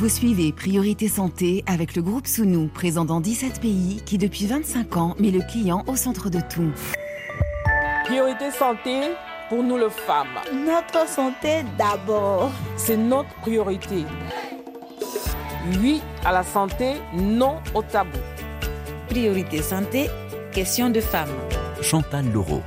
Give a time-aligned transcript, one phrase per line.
[0.00, 4.96] Vous suivez Priorité Santé avec le groupe Sounou, présent dans 17 pays, qui depuis 25
[4.96, 6.72] ans met le client au centre de tout.
[8.06, 9.10] Priorité Santé,
[9.50, 10.40] pour nous les femmes.
[10.54, 12.50] Notre santé d'abord.
[12.78, 14.06] C'est notre priorité.
[15.82, 18.16] Oui à la santé, non au tabou.
[19.10, 20.08] Priorité Santé,
[20.50, 21.28] question de femmes.
[21.82, 22.62] Chantal Laureau.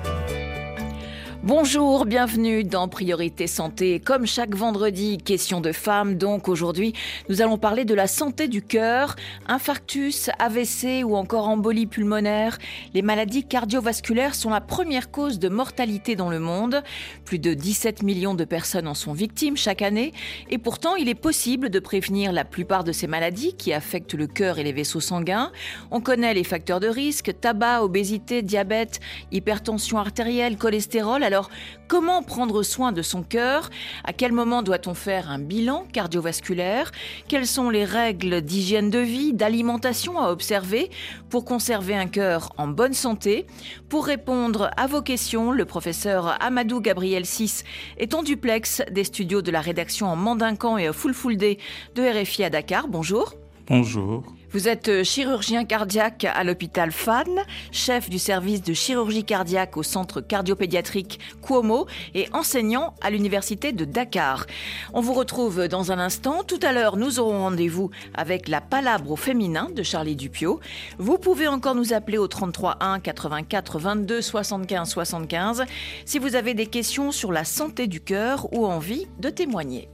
[1.45, 3.99] Bonjour, bienvenue dans Priorité Santé.
[3.99, 6.15] Comme chaque vendredi, question de femmes.
[6.15, 6.93] Donc aujourd'hui,
[7.27, 9.17] nous allons parler de la santé du cœur,
[9.49, 12.59] infarctus, AVC ou encore embolie pulmonaire.
[12.93, 16.81] Les maladies cardiovasculaires sont la première cause de mortalité dans le monde.
[17.25, 20.13] Plus de 17 millions de personnes en sont victimes chaque année.
[20.49, 24.27] Et pourtant, il est possible de prévenir la plupart de ces maladies qui affectent le
[24.27, 25.51] cœur et les vaisseaux sanguins.
[25.91, 29.01] On connaît les facteurs de risque, tabac, obésité, diabète,
[29.33, 31.32] hypertension artérielle, cholestérol.
[31.33, 31.49] Alors,
[31.87, 33.71] comment prendre soin de son cœur?
[34.03, 36.91] À quel moment doit-on faire un bilan cardiovasculaire?
[37.27, 40.91] Quelles sont les règles d'hygiène de vie, d'alimentation à observer
[41.31, 43.47] pour conserver un cœur en bonne santé?
[43.89, 47.63] Pour répondre à vos questions, le professeur Amadou Gabriel 6
[47.97, 50.91] est en duplex des studios de la rédaction en Mandincan et
[51.35, 51.57] Day
[51.95, 52.87] de RFI à Dakar.
[52.87, 53.33] Bonjour.
[53.67, 54.23] Bonjour.
[54.53, 57.23] Vous êtes euh, chirurgien cardiaque à l'hôpital FAN,
[57.71, 63.83] chef du service de chirurgie cardiaque au centre cardiopédiatrique Cuomo et enseignant à l'université de
[63.83, 64.45] Dakar.
[64.93, 66.43] On vous retrouve dans un instant.
[66.43, 70.59] Tout à l'heure, nous aurons rendez-vous avec la palabre au féminin de Charlie Dupio.
[70.99, 75.63] Vous pouvez encore nous appeler au 33 1 84 22 75 75
[76.05, 79.89] si vous avez des questions sur la santé du cœur ou envie de témoigner.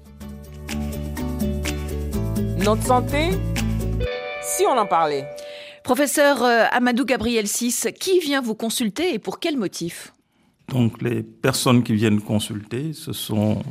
[2.57, 3.29] Notre santé,
[4.59, 5.25] si on en parlait.
[5.85, 10.13] Professeur euh, Amadou Gabriel 6, qui vient vous consulter et pour quel motif?
[10.67, 13.63] Donc les personnes qui viennent consulter, ce sont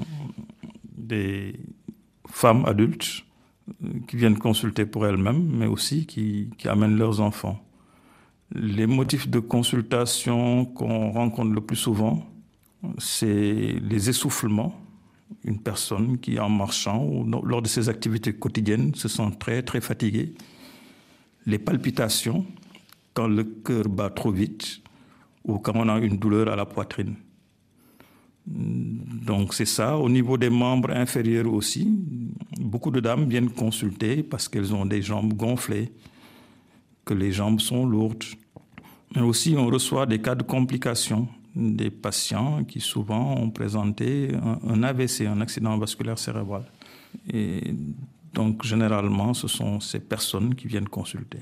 [0.97, 1.61] des
[2.31, 3.25] femmes adultes
[3.85, 7.59] euh, qui viennent consulter pour elles-mêmes, mais aussi qui, qui amènent leurs enfants.
[8.55, 12.25] Les motifs de consultation qu'on rencontre le plus souvent,
[12.97, 14.75] c'est les essoufflements.
[15.45, 19.83] Une personne qui, en marchant ou lors de ses activités quotidiennes, se sent très, très
[19.83, 20.33] fatiguée.
[21.49, 22.45] Les palpitations,
[23.15, 24.83] quand le cœur bat trop vite
[25.45, 27.15] ou quand on a une douleur à la poitrine.
[28.47, 29.97] Donc c'est ça.
[29.97, 31.89] Au niveau des membres inférieurs aussi,
[32.61, 35.91] beaucoup de dames viennent consulter parce qu'elles ont des jambes gonflées,
[37.07, 38.25] que les jambes sont lourdes.
[39.17, 44.33] Mais aussi on reçoit des cas de complications, des patients qui souvent ont présenté
[44.67, 46.65] un, AVC, un accident vasculaire cérébral.
[48.35, 51.41] Donc généralement, ce sont ces personnes qui viennent consulter.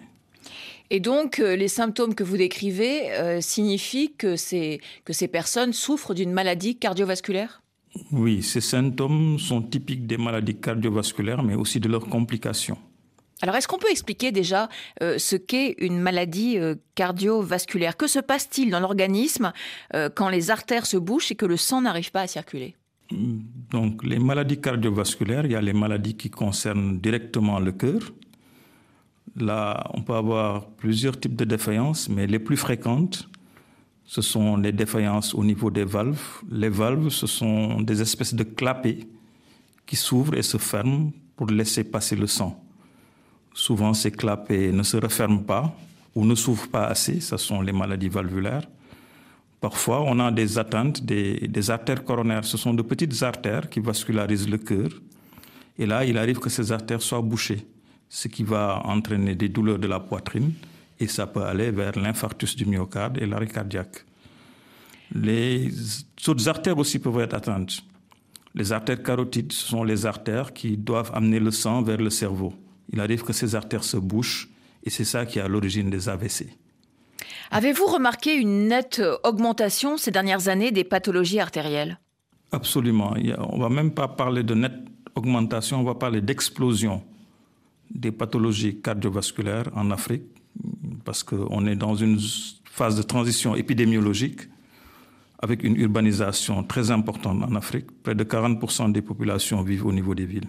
[0.90, 5.72] Et donc, euh, les symptômes que vous décrivez euh, signifient que ces, que ces personnes
[5.72, 7.62] souffrent d'une maladie cardiovasculaire?
[8.12, 12.78] Oui, ces symptômes sont typiques des maladies cardiovasculaires, mais aussi de leurs complications.
[13.42, 14.68] Alors, est-ce qu'on peut expliquer déjà
[15.02, 17.96] euh, ce qu'est une maladie euh, cardiovasculaire?
[17.96, 19.52] Que se passe-t-il dans l'organisme
[20.14, 22.76] quand les artères se bouchent et que le sang n'arrive pas à circuler?
[23.10, 28.00] Donc, les maladies cardiovasculaires, il y a les maladies qui concernent directement le cœur.
[29.36, 33.28] Là, on peut avoir plusieurs types de défaillances, mais les plus fréquentes,
[34.04, 36.22] ce sont les défaillances au niveau des valves.
[36.50, 39.00] Les valves, ce sont des espèces de clapets
[39.84, 42.62] qui s'ouvrent et se ferment pour laisser passer le sang.
[43.52, 45.76] Souvent, ces clapets ne se referment pas
[46.14, 47.20] ou ne s'ouvrent pas assez.
[47.20, 48.66] Ce sont les maladies valvulaires.
[49.60, 52.44] Parfois, on a des atteintes des, artères coronaires.
[52.44, 54.88] Ce sont de petites artères qui vascularisent le cœur.
[55.78, 57.66] Et là, il arrive que ces artères soient bouchées,
[58.08, 60.52] ce qui va entraîner des douleurs de la poitrine
[60.98, 64.04] et ça peut aller vers l'infarctus du myocarde et l'arrêt cardiaque.
[65.14, 65.70] Les
[66.26, 67.82] autres artères aussi peuvent être atteintes.
[68.54, 72.54] Les artères carotides, ce sont les artères qui doivent amener le sang vers le cerveau
[72.92, 74.48] il arrive que ces artères se bouchent
[74.84, 76.46] et c'est ça qui est à l'origine des AVC.
[77.50, 81.98] Avez-vous remarqué une nette augmentation ces dernières années des pathologies artérielles?
[82.52, 83.14] Absolument.
[83.50, 84.78] On ne va même pas parler de nette
[85.14, 87.02] augmentation, on va parler d'explosion
[87.90, 90.24] des pathologies cardiovasculaires en Afrique
[91.04, 92.18] parce qu'on est dans une
[92.64, 94.40] phase de transition épidémiologique
[95.38, 97.86] avec une urbanisation très importante en Afrique.
[98.02, 100.48] Près de 40% des populations vivent au niveau des villes.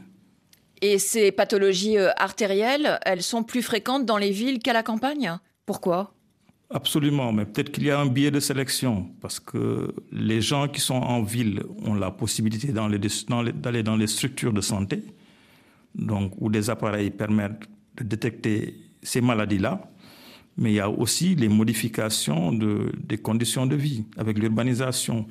[0.82, 5.38] Et ces pathologies euh, artérielles, elles sont plus fréquentes dans les villes qu'à la campagne?
[5.66, 6.14] Pourquoi?
[6.70, 10.82] Absolument, mais peut-être qu'il y a un biais de sélection, parce que les gens qui
[10.82, 15.02] sont en ville ont la possibilité d'aller dans les structures de santé,
[15.96, 19.90] donc où des appareils permettent de détecter ces maladies-là,
[20.58, 25.26] mais il y a aussi les modifications de, des conditions de vie avec l'urbanisation.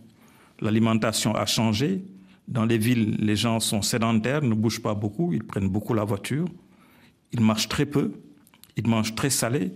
[0.61, 2.03] L'alimentation a changé,
[2.49, 6.05] Dans les villes, les gens sont sédentaires, ne bougent pas beaucoup, ils prennent beaucoup la
[6.05, 6.47] voiture,
[7.33, 8.13] ils marchent très peu,
[8.77, 9.73] ils mangent très salé,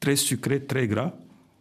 [0.00, 1.12] très sucré, très gras.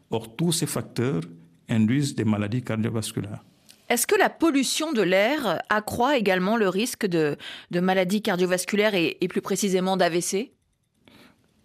[0.09, 1.21] Or, tous ces facteurs
[1.67, 3.43] induisent des maladies cardiovasculaires.
[3.89, 7.37] Est-ce que la pollution de l'air accroît également le risque de,
[7.71, 10.51] maladies cardiovasculaires et, et plus précisément d'AVC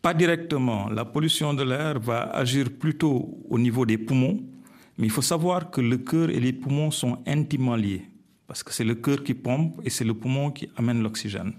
[0.02, 0.88] Pas directement.
[0.88, 4.42] La pollution de l'air va agir plutôt au niveau des poumons,
[4.96, 8.08] mais il faut savoir que le cœur et les poumons sont intimement liés,
[8.46, 11.52] parce que c'est le cœur qui pompe et c'est le poumon qui amène l'oxygène.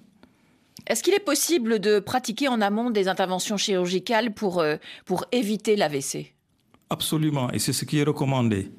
[0.88, 5.76] Est-ce qu'il est possible de pratiquer en amont des interventions chirurgicales pour, euh, pour éviter
[5.76, 6.34] l'AVC
[6.90, 8.70] Absolument, et c'est ce qui est recommandé.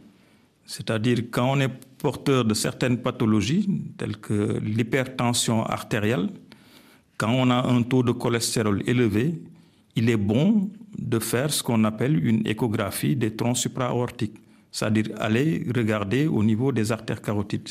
[0.66, 3.68] C'est-à-dire quand on est porteur de certaines pathologies,
[3.98, 6.28] telles que l'hypertension artérielle,
[7.18, 9.40] quand on a un taux de cholestérol élevé,
[9.96, 14.36] il est bon de faire ce qu'on appelle une échographie des troncs supraaortiques,
[14.70, 17.70] c'est-à-dire aller regarder au niveau des artères carotides.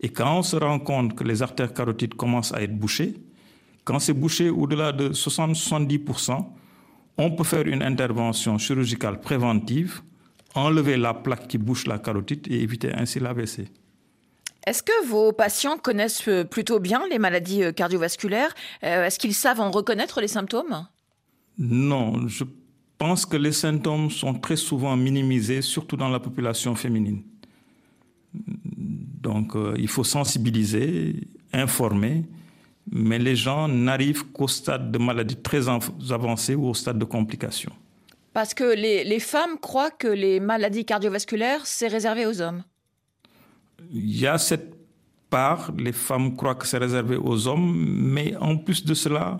[0.00, 3.14] Et quand on se rend compte que les artères carotides commencent à être bouchées,
[3.84, 6.44] quand c'est bouché au-delà de 60-70%,
[7.18, 10.02] on peut faire une intervention chirurgicale préventive,
[10.54, 13.68] enlever la plaque qui bouche la carotide et éviter ainsi l'AVC.
[14.66, 18.54] Est-ce que vos patients connaissent plutôt bien les maladies euh, cardiovasculaires?
[18.82, 20.86] Euh, Est-ce qu'ils savent en reconnaître les symptômes?
[21.58, 22.44] Non, je
[22.96, 27.22] pense que les symptômes sont très souvent minimisés, surtout dans la population féminine.
[28.32, 32.24] Donc euh, il faut sensibiliser, informer
[32.90, 37.72] mais les gens n'arrivent qu'au stade de maladie très avancée ou au stade de complications.
[38.32, 42.64] Parce que les, femmes croient que les maladies cardiovasculaires, c'est réservé aux hommes.
[43.92, 44.74] Il y a cette
[45.30, 49.38] part, les femmes croient que c'est réservé aux hommes, mais en plus de cela,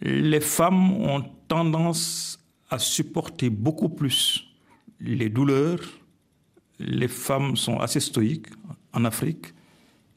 [0.00, 2.38] les femmes ont tendance
[2.70, 4.46] à supporter beaucoup plus
[5.00, 5.80] les douleurs.
[6.78, 8.46] Les femmes sont assez stoïques
[8.92, 9.52] en Afrique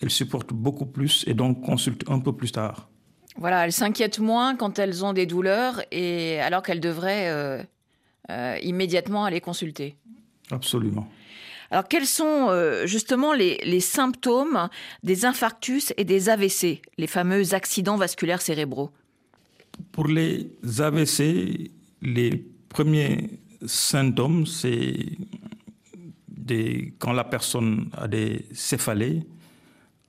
[0.03, 2.89] elles supportent beaucoup plus et donc consultent un peu plus tard.
[3.37, 7.63] Voilà, elles s'inquiètent moins quand elles ont des douleurs et alors qu'elles devraient euh,
[8.29, 9.95] euh, immédiatement aller consulter.
[10.51, 11.07] Absolument.
[11.71, 14.69] Alors quels sont euh, justement les, les, symptômes
[15.01, 18.91] des infarctus et des AVC, les fameux accidents vasculaires cérébraux?
[19.91, 21.71] Pour les AVC,
[22.01, 25.17] les premiers symptômes, c'est
[26.99, 29.23] quand la personne a des céphalées,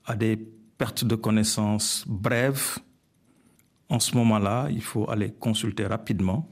[0.05, 2.79] à des pertes de connaissances brèves,
[3.89, 6.49] en ce moment-là, il faut aller consulter rapidement.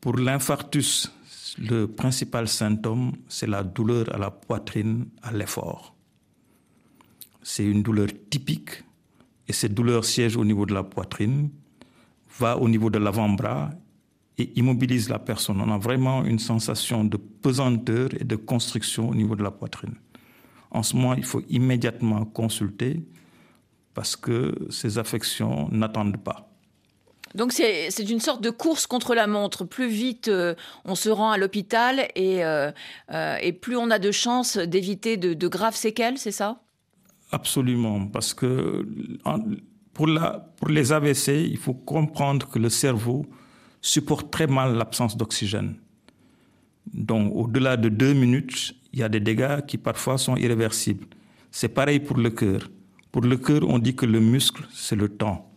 [0.00, 1.12] Pour l'infarctus,
[1.58, 5.94] le principal symptôme, c'est la douleur à la poitrine à l'effort.
[7.42, 8.84] C'est une douleur typique
[9.48, 11.50] et cette douleur siège au niveau de la poitrine,
[12.38, 13.70] va au niveau de l'avant-bras
[14.38, 15.60] et immobilise la personne.
[15.60, 19.94] On a vraiment une sensation de pesanteur et de constriction au niveau de la poitrine.
[20.74, 23.00] En ce moment, il faut immédiatement consulter
[23.94, 26.50] parce que ces affections n'attendent pas.
[27.34, 29.64] Donc c'est une sorte de course contre la montre.
[29.64, 30.54] Plus vite euh,
[30.84, 32.70] on se rend à l'hôpital et, euh,
[33.12, 36.60] euh, et, plus on a de chances d'éviter de, graves séquelles, c'est ça?
[37.32, 38.86] Absolument, parce que
[39.92, 43.26] pour, la, pour les AVC, il faut comprendre que le cerveau
[43.80, 45.76] supporte très mal l'absence d'oxygène.
[46.92, 51.06] Donc au-delà de deux minutes, il y a des dégâts qui parfois sont irréversibles.
[51.50, 52.60] C'est pareil pour le cœur.
[53.10, 55.50] Pour le cœur, on dit que le muscle, c'est le temps.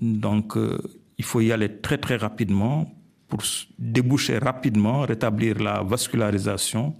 [0.00, 0.78] Donc, euh,
[1.18, 2.90] il faut y aller très très rapidement
[3.28, 3.40] pour
[3.78, 6.94] déboucher rapidement, rétablir la vascularisation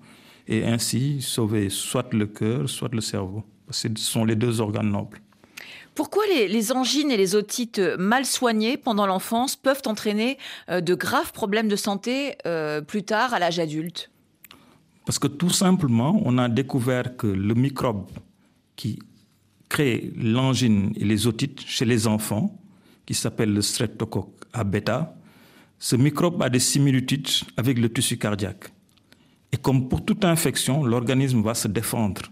[0.47, 3.43] et ainsi sauver soit le cœur, soit le cerveau.
[3.71, 5.21] Ce sont les deux organes nobles.
[5.95, 10.37] Pourquoi les, angines et les otites mal soignées pendant l'enfance peuvent entraîner
[10.69, 14.11] euh, de graves problèmes de santé euh, plus tard à l'âge adulte?
[15.07, 18.11] Parce que tout simplement, on a découvert que le microbe
[18.75, 18.99] qui
[19.69, 22.61] crée l'angine et les otites chez les enfants,
[23.07, 25.15] qui s'appelle le streptocoque A bêta,
[25.79, 28.73] ce microbe a des similitudes avec le tissu cardiaque.
[29.53, 32.23] Et comme pour toute infection, l'organisme va se défendre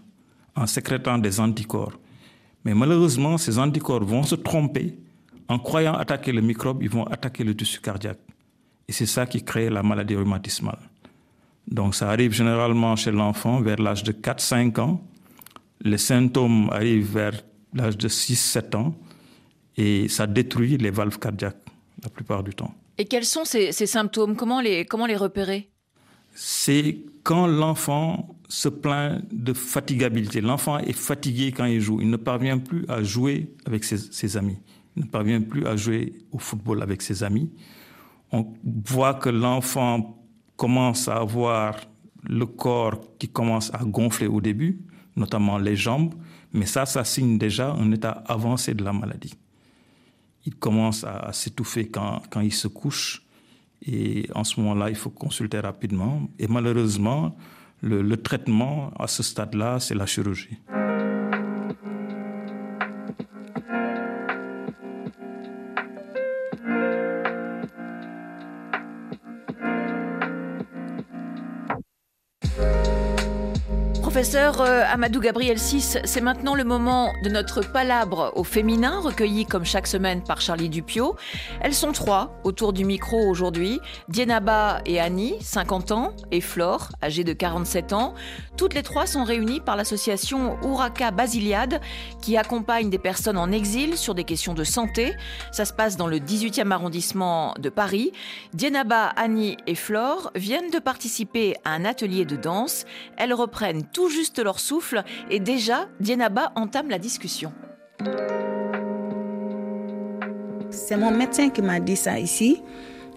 [0.53, 1.97] en sécrétant des anticorps.
[2.65, 4.99] Mais malheureusement, ces anticorps vont se tromper.
[5.47, 8.19] En croyant attaquer le microbe, ils vont attaquer le tissu cardiaque.
[8.87, 10.89] Et c'est ça qui crée la maladie rhumatismale.
[11.67, 15.01] Donc ça arrive généralement chez l'enfant vers l'âge de 4-5 ans.
[15.81, 17.41] Les symptômes arrivent vers
[17.73, 18.95] l'âge de 6-7 ans
[19.77, 21.57] et ça détruit les valves cardiaques
[22.03, 22.73] la plupart du temps.
[22.97, 24.35] Et quels sont ces, symptômes?
[24.35, 25.69] Comment les, comment les repérer?
[26.33, 30.41] C'est quand l'enfant se plaint de fatigabilité.
[30.41, 31.99] L'enfant est fatigué quand il joue.
[32.01, 34.57] Il ne parvient plus à jouer avec ses, ses amis.
[34.95, 37.49] Il ne parvient plus à jouer au football avec ses amis.
[38.31, 38.53] On
[38.85, 40.24] voit que l'enfant
[40.55, 41.75] commence à avoir
[42.23, 44.79] le corps qui commence à gonfler au début,
[45.15, 46.13] notamment les jambes,
[46.53, 49.33] Mais ça, ça signe déjà un état avancé de la maladie.
[50.45, 53.23] Il commence à, s'étouffer quand, quand il se couche.
[53.85, 56.29] Et en ce moment-là, il faut consulter rapidement.
[56.39, 57.35] Et malheureusement,
[57.81, 60.57] le, le traitement à ce stade-là, c'est la chirurgie.
[74.15, 79.45] Professeur euh, Amadou Gabriel 6, c'est maintenant le moment de notre palabre au féminin, recueilli
[79.45, 81.17] comme chaque semaine par Charlie Dupio.
[81.59, 83.81] Elles sont trois autour du micro aujourd'hui.
[84.07, 88.13] Dienaba et Annie, 50 ans, et Flore, âgée de 47 ans.
[88.55, 91.81] Toutes les trois sont réunies par l'association Uraka Basiliade,
[92.21, 95.13] qui accompagne des personnes en exil sur des questions de santé.
[95.51, 98.13] Ça se passe dans le 18e arrondissement de Paris.
[98.53, 102.85] Dienaba, Annie et Flore viennent de participer à un atelier de danse.
[103.17, 107.51] Elles reprennent tout juste leur souffle et déjà, Dienaba entame la discussion.
[110.69, 112.61] C'est mon médecin qui m'a dit ça ici.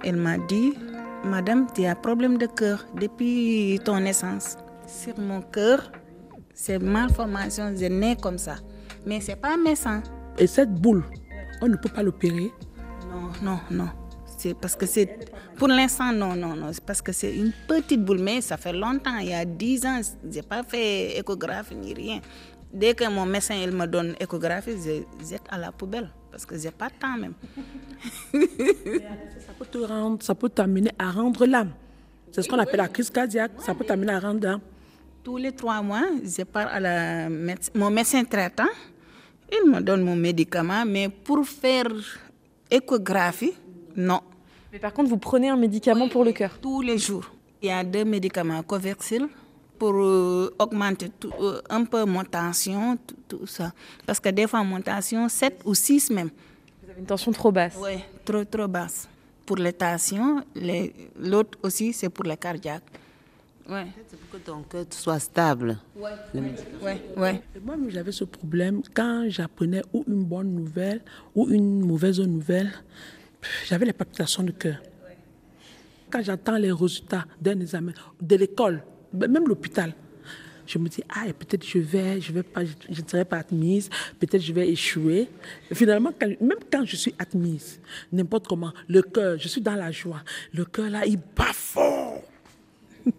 [0.04, 0.75] Elle m'a dit,
[1.25, 4.57] Madame, tu as un problème de cœur depuis ton naissance.
[4.87, 5.90] Sur mon cœur,
[6.54, 8.57] c'est malformation, je nais comme ça.
[9.04, 10.02] Mais c'est pas médecin.
[10.38, 11.04] Et cette boule,
[11.61, 12.52] on ne peut pas l'opérer?
[13.11, 13.88] Non, non, non.
[14.38, 15.30] C'est parce que c'est.
[15.57, 16.73] Pour l'instant, non, non, non.
[16.73, 19.18] C'est parce que c'est une petite boule, mais ça fait longtemps.
[19.18, 22.21] Il y a 10 ans, je n'ai pas fait échographie ni rien.
[22.73, 26.57] Dès que mon médecin il me donne échographie, je jette à la poubelle parce que
[26.57, 27.35] j'ai pas de temps même.
[28.33, 31.73] ça peut te rendre, ça peut t'amener à rendre l'âme.
[32.30, 33.52] C'est ce qu'on appelle la crise cardiaque.
[33.59, 34.61] Ça peut t'amener à rendre l'âme.
[35.25, 37.28] Tous les trois mois, je pars à la
[37.75, 38.68] mon médecin traitant.
[39.50, 41.88] Il me donne mon médicament, mais pour faire
[42.71, 43.54] échographie,
[43.97, 44.21] non.
[44.73, 47.30] Mais par contre, vous prenez un médicament pour le cœur Tous les jours.
[47.62, 49.26] Il y a deux médicaments, Coversil,
[49.78, 53.73] pour euh, augmenter euh, un peu mon tension, tout, ça.
[54.07, 56.30] Parce que des fois, mon tension, 7 ou 6 même.
[56.83, 59.09] Vous avez une tension trop basse Oui, trop, trop basse.
[59.47, 60.42] Pour les tensions,
[61.18, 62.83] l'autre aussi, c'est pour les cardiaques.
[63.68, 63.87] Ouais.
[64.09, 65.78] C'est pour que ton cœur soit stable.
[65.97, 66.11] Oui,
[66.83, 67.42] ouais, ouais.
[67.62, 71.02] Moi, j'avais ce problème quand j'apprenais ou une bonne nouvelle
[71.35, 72.73] ou une mauvaise nouvelle
[73.66, 74.76] j'avais les palpitations de cœur.
[76.11, 79.95] Quand j'entends les résultats d'un examen de l'école, même l'hôpital,
[80.68, 83.88] je me dis, ah, peut-être je vais, je vais pas, je ne serai pas admise,
[84.18, 85.28] peut-être je vais échouer.
[85.73, 87.80] finalement, même quand je suis admise,
[88.12, 92.23] n'importe comment, le cœur, je suis dans la joie, le cœur là, il bat fort.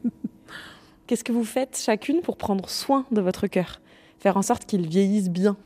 [1.08, 3.82] Qu'est-ce que vous faites chacune pour prendre soin de votre cœur?
[4.20, 5.58] Faire en sorte qu'il vieillisse bien?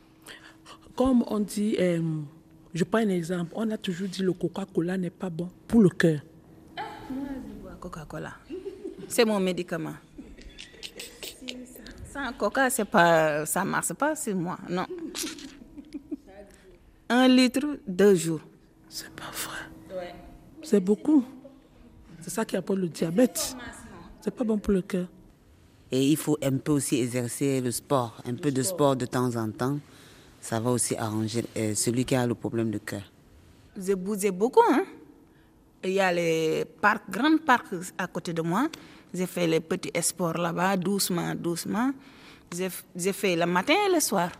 [0.96, 2.00] Comme on dit, euh,
[2.74, 3.52] je prends un exemple.
[3.54, 6.20] On a toujours dit que le Coca-Cola n'est pas bon pour le cœur.
[7.80, 8.32] Coca-Cola.
[9.08, 9.94] C'est mon médicament.
[12.12, 14.58] Sans Coca, c'est pas, ça ne marche pas c'est moi.
[14.68, 14.86] Non.
[17.08, 18.40] Un litre, deux jours.
[18.88, 20.14] C'est pas vrai.
[20.62, 21.24] C'est beaucoup.
[22.22, 23.54] C'est ça qui apporte le diabète.
[24.20, 25.06] C'est pas bon pour le cœur.
[25.92, 29.36] Et il faut un peu aussi exercer le sport, un peu de sport de temps
[29.36, 29.78] en temps
[30.44, 33.02] ça va aussi arranger euh, celui qui a le problème de cœur.
[33.76, 34.60] J'ai bougé beaucoup.
[34.70, 34.84] Hein?
[35.82, 38.68] Il y a les parcs, grands parcs à côté de moi.
[39.12, 41.92] J'ai fait les petits sports là-bas, doucement, doucement.
[42.94, 44.30] J'ai fait le matin et le soir.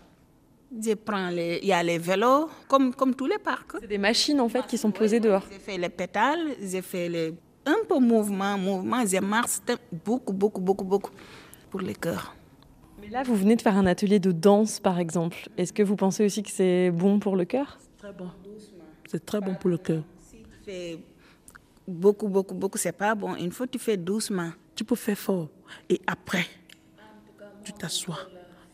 [0.79, 3.77] Je prends les, il y a les vélos, comme, comme tous les parcs.
[3.81, 5.45] C'est des machines en fait qui sont posées dehors.
[5.51, 7.35] J'ai fait les pétales, j'ai fait les,
[7.65, 9.03] un peu mouvement, mouvement.
[9.07, 9.61] J'ai marché
[10.05, 11.13] beaucoup, beaucoup, beaucoup, beaucoup
[11.71, 12.35] pour les cœurs
[13.11, 15.49] là, vous venez de faire un atelier de danse, par exemple.
[15.57, 17.79] Est-ce que vous pensez aussi que c'est bon pour le cœur?
[17.99, 18.31] Très bon.
[19.09, 20.03] C'est très bon pour le cœur.
[20.21, 20.99] Si tu fais
[21.87, 23.35] beaucoup, beaucoup, beaucoup, c'est pas bon.
[23.37, 24.51] Une fois, tu fais doucement.
[24.75, 25.49] Tu peux faire fort.
[25.89, 26.47] Et après,
[27.63, 28.19] tu t'assois,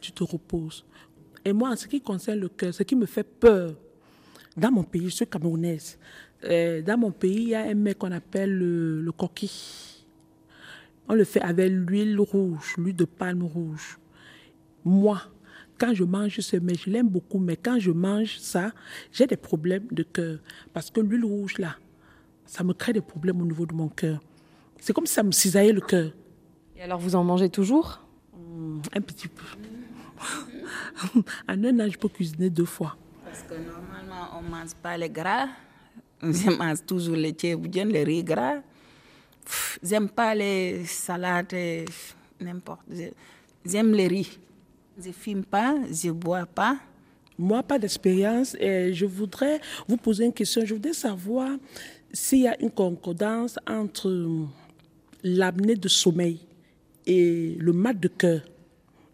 [0.00, 0.84] tu te reposes.
[1.44, 3.74] Et moi, en ce qui concerne le cœur, ce qui me fait peur,
[4.56, 5.98] dans mon pays, je suis camerounaise.
[6.44, 9.50] Euh, dans mon pays, il y a un mec qu'on appelle le, le coquille.
[11.08, 13.98] On le fait avec l'huile rouge, l'huile de palme rouge
[14.84, 15.22] moi,
[15.78, 18.72] quand je mange ce mais je l'aime beaucoup, mais quand je mange ça,
[19.12, 20.38] j'ai des problèmes de cœur.
[20.72, 21.76] Parce que l'huile rouge, là,
[22.46, 24.20] ça me crée des problèmes au niveau de mon cœur.
[24.80, 26.12] C'est comme si ça me cisaillait le cœur.
[26.76, 28.00] Et alors, vous en mangez toujours?
[28.36, 29.44] Mmh, Un petit peu.
[31.48, 32.96] en un an, je peux cuisiner deux fois.
[33.24, 35.48] Parce que normalement, on ne mange pas les gras.
[36.22, 38.56] Je mange toujours les tchéboudiens, les riz gras.
[39.82, 41.54] J'aime pas les salades,
[42.38, 42.82] n'importe.
[43.64, 44.38] J'aime les riz.
[45.02, 46.78] Je fume pas, je bois pas.
[47.38, 48.54] Moi, pas d'expérience.
[48.60, 50.62] Je voudrais vous poser une question.
[50.64, 51.48] Je voudrais savoir
[52.12, 54.46] s'il y a une concordance entre
[55.22, 56.40] l'apnée de sommeil
[57.06, 58.42] et le mal de cœur.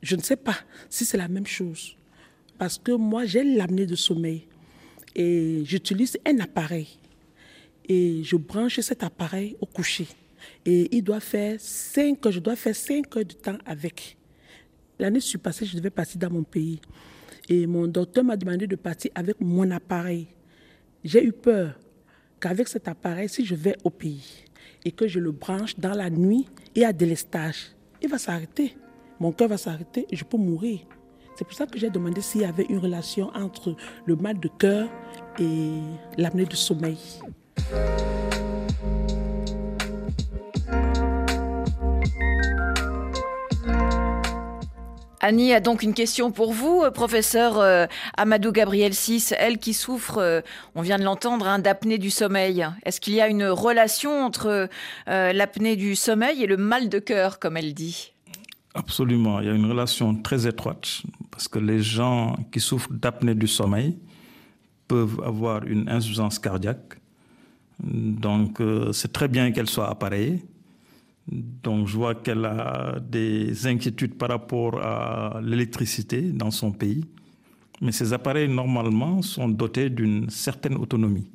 [0.02, 0.56] Je ne sais pas
[0.88, 1.96] si c'est la même chose.
[2.58, 4.44] parce que moi, j'ai l'apnée de sommeil
[5.14, 6.88] et j'utilise un appareil
[7.88, 10.08] et je branche cet appareil au coucher.
[10.64, 14.16] Et il doit faire 5 je dois faire 5 heures de temps avec.
[14.98, 16.80] L'année passée, je devais partir dans mon pays.
[17.48, 20.28] Et mon docteur m'a demandé de partir avec mon appareil.
[21.04, 21.78] J'ai eu peur
[22.40, 24.44] qu'avec cet appareil, si je vais au pays
[24.84, 27.72] et que je le branche dans la nuit et à délestage,
[28.02, 28.76] il va s'arrêter.
[29.20, 30.80] Mon cœur va s'arrêter et je peux mourir.
[31.36, 33.76] C'est pour ça que j'ai demandé s'il y avait une relation entre
[34.06, 34.88] le mal de cœur
[35.38, 35.80] et
[36.16, 36.98] l'apnée du sommeil.
[45.26, 49.75] Annie a donc une question pour vous, euh, professeur euh, Amadou Gabriel Sis, elle qui
[49.75, 50.40] souffre, euh,
[50.76, 52.64] on vient de l'entendre, hein, d'apnée du sommeil.
[52.85, 54.68] Est-ce qu'il y a une relation entre
[55.09, 58.12] l'apnée du sommeil et le mal de cœur, comme elle dit?
[58.75, 61.02] Absolument, il y a une relation très étroite
[61.33, 63.99] parce que les gens qui souffrent d'apnée du sommeil
[64.87, 67.00] peuvent avoir une insuffisance cardiaque.
[67.83, 70.45] Donc c'est très bien qu'elle soit appareillée
[71.28, 77.04] donc je vois qu'elle a des inquiétudes par rapport à l'électricité dans son pays.
[77.80, 81.28] Mais ces appareils, normalement, sont dotés d'une certaine autonomie.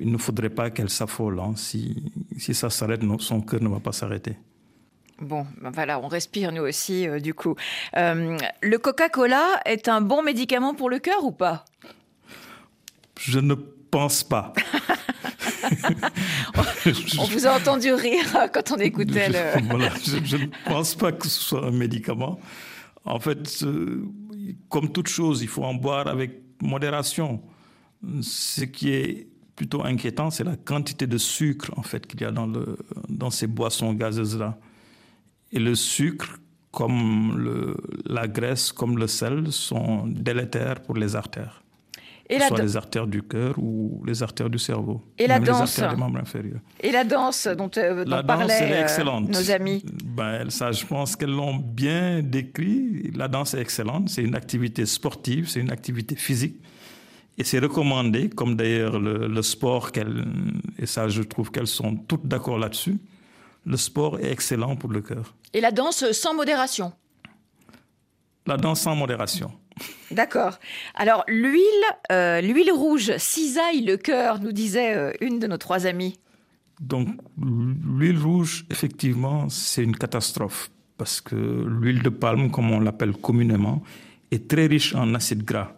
[0.00, 1.38] Il ne faudrait pas qu'elle s'affole.
[1.40, 1.52] Hein.
[1.56, 4.36] Si, si ça s'arrête, son cœur ne va pas s'arrêter.
[5.20, 7.56] Bon, ben voilà, on respire nous aussi, euh, du coup.
[7.96, 11.64] Euh, le Coca-Cola est un bon médicament pour le cœur ou pas?
[13.18, 13.54] Je ne
[13.90, 14.52] pense pas.
[17.18, 19.34] on vous a entendu rire quand on écoutait le...
[20.24, 22.38] je, ne pense pas que ce soit un médicament.
[23.04, 23.64] En fait,
[24.68, 27.42] comme toute chose, il faut en boire avec modération.
[28.20, 32.30] Ce qui est plutôt inquiétant, c'est la quantité de sucre en fait qu'il y a
[32.30, 32.76] dans, le,
[33.08, 34.58] dans ces boissons gazeuses-là.
[35.50, 36.38] Et le sucre,
[36.70, 41.62] comme le, la graisse, comme le sel, sont délétères pour les artères
[42.28, 45.02] et soit les artères du cœur ou les artères du cerveau.
[45.18, 45.76] Et la danse.
[45.76, 46.60] Les artères des membres inférieurs.
[46.80, 49.28] Et la danse dont, euh, dont la excellente.
[49.28, 49.82] nos amis.
[50.04, 53.10] Ben, ça, je pense qu'elles l'ont bien décrit.
[53.14, 54.10] La danse est excellente.
[54.10, 56.56] C'est une activité sportive, c'est une activité physique.
[57.38, 59.90] Et c'est recommandé, comme d'ailleurs le, le sport,
[60.78, 62.98] et ça je trouve qu'elles sont toutes d'accord là-dessus,
[63.64, 65.34] le sport est excellent pour le cœur.
[65.54, 66.92] Et la danse sans modération
[68.46, 69.52] La danse sans modération.
[70.10, 70.58] D'accord.
[70.94, 71.62] Alors l'huile,
[72.12, 76.18] euh, l'huile rouge cisaille le cœur, nous disait euh, une de nos trois amies.
[76.80, 77.08] Donc
[77.40, 83.82] l'huile rouge, effectivement, c'est une catastrophe parce que l'huile de palme, comme on l'appelle communément,
[84.30, 85.72] est très riche en acides gras.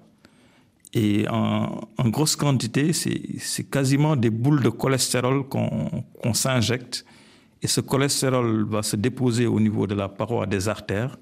[0.92, 7.04] Et en, grosse quantité, c'est quasiment des boules de cholestérol qu'on s'injecte.
[7.62, 11.16] Et ce cholestérol va se déposer au niveau de la paroi des artères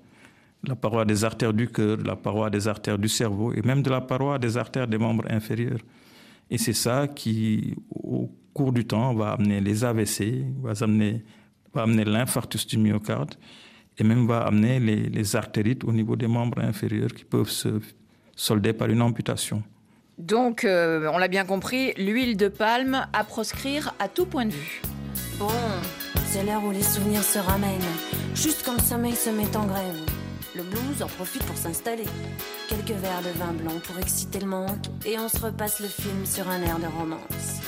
[0.65, 3.91] la paroi des artères du cœur, la paroi des artères du cerveau et même de
[3.91, 5.81] la paroi des artères des membres inférieurs.
[6.51, 11.23] Et c'est ça qui, au cours du temps, va amener les AVC, va amener,
[11.75, 13.35] va amener l'infarctus du myocarde
[13.99, 17.81] et même va amener les, artérites au niveau des membres inférieurs qui peuvent se
[18.35, 19.63] solder par une amputation.
[20.17, 24.53] Donc, euh, on l'a bien compris, l'huile de palme à proscrire à tout point de
[24.53, 24.83] vue.
[25.39, 25.49] Bon,
[26.27, 27.95] c'est l'heure où les souvenirs se ramènent,
[28.35, 30.18] juste quand le sommeil se met en grève.
[30.59, 32.09] Le blues en profite pour s'installer.
[32.69, 36.27] Quelques verres de vin blanc pour exciter le manque et on se repasse le film
[36.27, 37.61] sur un air de romance.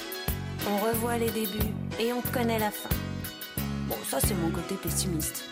[0.68, 2.88] On revoit les débuts et on connaît la fin.
[3.86, 5.44] Bon, ça c'est mon côté pessimiste.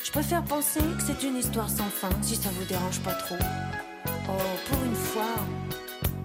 [0.00, 3.34] Je préfère penser que c'est une histoire sans fin, si ça vous dérange pas trop.
[4.28, 5.34] Oh, pour une fois.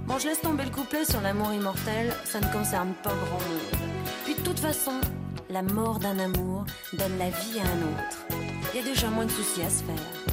[0.06, 3.90] Bon, je laisse tomber le couplet sur l'amour immortel, ça ne concerne pas grand monde.
[4.26, 5.02] Puis de toute façon,
[5.50, 8.28] la mort d'un amour donne la vie à un autre.
[8.74, 10.31] Il y a déjà moins de soucis à se faire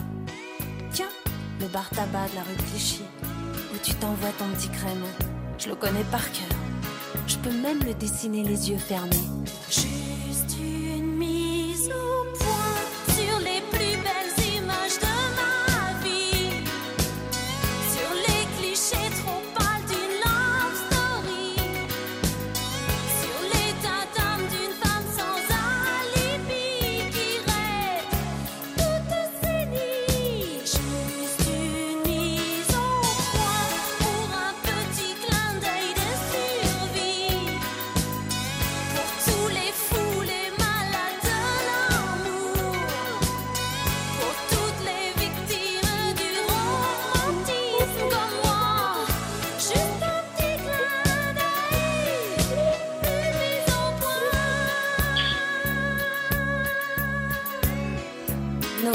[1.60, 3.02] le bar tabac de la rue Clichy,
[3.72, 5.04] où tu t'envoies ton petit crème.
[5.58, 6.56] Je le connais par cœur.
[7.26, 9.16] Je peux même le dessiner les yeux fermés.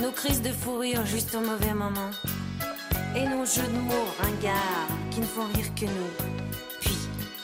[0.00, 2.10] Nos crises de fou rire juste au mauvais moment.
[3.16, 6.28] Et nos jeux de mots ringards qui ne font rire que nous.
[6.80, 6.96] Puis,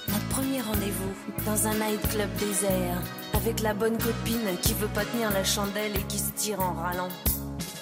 [0.09, 3.03] notre premier rendez-vous dans un nightclub désert.
[3.33, 6.75] Avec la bonne copine qui veut pas tenir la chandelle et qui se tire en
[6.75, 7.09] râlant.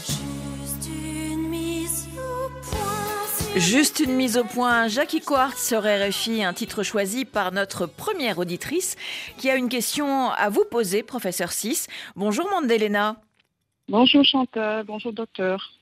[0.07, 3.61] Juste une mise au point.
[3.61, 4.89] Juste une mise au point.
[4.89, 8.97] Jackie Quartz sur RFI, un titre choisi par notre première auditrice
[9.37, 11.89] qui a une question à vous poser, professeur 6.
[12.17, 13.19] Bonjour Mandelena.
[13.89, 15.73] Bonjour Chantal, bonjour docteur.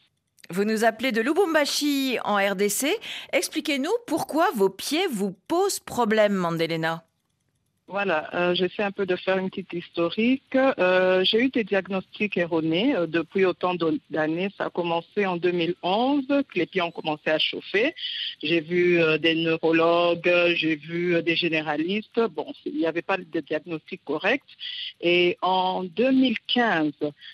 [0.49, 2.87] Vous nous appelez de Lubumbashi en RDC.
[3.33, 7.05] Expliquez-nous pourquoi vos pieds vous posent problème, Mandelena.
[7.91, 10.55] Voilà, euh, j'essaie un peu de faire une petite historique.
[10.55, 13.75] Euh, j'ai eu des diagnostics erronés euh, depuis autant
[14.11, 14.49] d'années.
[14.57, 17.97] Ça a commencé en 2011, que les pieds ont commencé à chauffer.
[18.45, 22.21] J'ai vu des neurologues, j'ai vu des généralistes.
[22.31, 24.47] Bon, il n'y avait pas de diagnostic correct.
[25.01, 26.93] Et en 2015,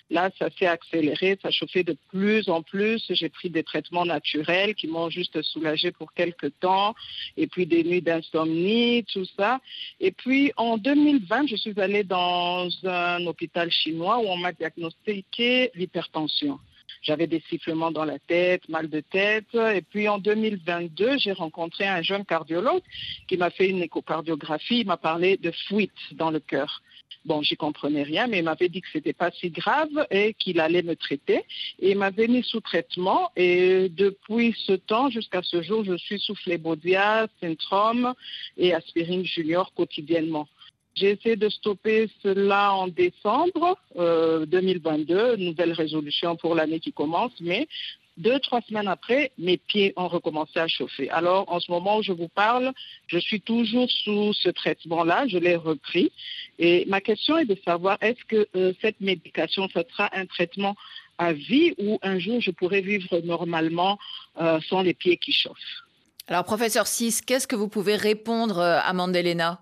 [0.08, 3.04] là, ça s'est accéléré, ça chauffait de plus en plus.
[3.10, 6.94] J'ai pris des traitements naturels qui m'ont juste soulagé pour quelques temps.
[7.36, 9.60] Et puis des nuits d'insomnie, tout ça.
[10.00, 15.70] Et puis en 2020, je suis allée dans un hôpital chinois où on m'a diagnostiqué
[15.74, 16.58] l'hypertension.
[17.02, 19.54] J'avais des sifflements dans la tête, mal de tête.
[19.54, 22.82] Et puis en 2022, j'ai rencontré un jeune cardiologue
[23.28, 24.80] qui m'a fait une échocardiographie.
[24.80, 26.82] Il m'a parlé de fuite dans le cœur.
[27.24, 30.60] Bon, j'y comprenais rien, mais il m'avait dit que c'était pas si grave et qu'il
[30.60, 31.44] allait me traiter.
[31.80, 33.30] Et il m'avait mis sous traitement.
[33.36, 38.14] Et depuis ce temps jusqu'à ce jour, je suis sous Phlebodia, Centrum
[38.56, 40.46] et Aspirine Junior quotidiennement.
[40.94, 47.32] J'ai essayé de stopper cela en décembre euh, 2022, nouvelle résolution pour l'année qui commence,
[47.40, 47.68] mais
[48.16, 51.10] deux, trois semaines après, mes pieds ont recommencé à chauffer.
[51.10, 52.72] Alors, en ce moment où je vous parle,
[53.08, 56.12] je suis toujours sous ce traitement-là, je l'ai repris.
[56.58, 60.76] Et ma question est de savoir, est-ce que euh, cette médication, ce sera un traitement
[61.18, 63.98] à vie ou un jour je pourrais vivre normalement
[64.40, 65.84] euh, sans les pieds qui chauffent?
[66.28, 69.60] Alors, professeur 6, qu'est-ce que vous pouvez répondre euh, à Mandelena?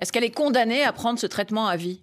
[0.00, 2.00] Est-ce qu'elle est condamnée à prendre ce traitement à vie?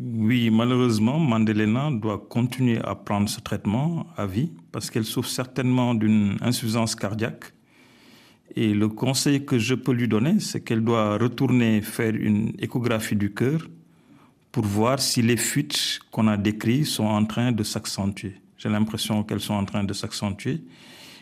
[0.00, 5.92] Oui, malheureusement, Mandelena doit continuer à prendre ce traitement à vie parce qu'elle souffre certainement
[5.92, 7.52] d'une insuffisance cardiaque.
[8.54, 13.16] Et le conseil que je peux lui donner, c'est qu'elle doit retourner faire une échographie
[13.16, 13.66] du cœur
[14.52, 18.36] pour voir si les fuites qu'on a décrites sont en train de s'accentuer.
[18.56, 20.60] J'ai l'impression qu'elles sont en train de s'accentuer.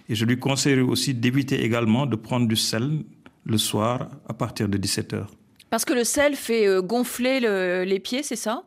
[0.06, 3.04] Et je lui conseillerais aussi d'éviter également de prendre du sel
[3.44, 5.30] le soir à partir de 17 heures.
[5.70, 8.62] Parce que le sel fait euh, gonfler le- les pieds, c'est ça?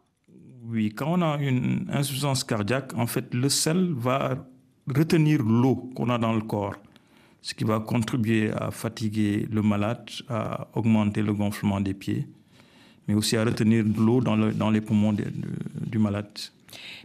[0.65, 4.45] Oui, quand on a une insuffisance cardiaque, en fait, le sel va
[4.93, 6.75] retenir l'eau qu'on a dans le corps,
[7.41, 12.27] ce qui va contribuer à fatiguer le malade, à augmenter le gonflement des pieds,
[13.07, 16.29] mais aussi à retenir de l'eau dans, le- dans les poumons de- de- du malade.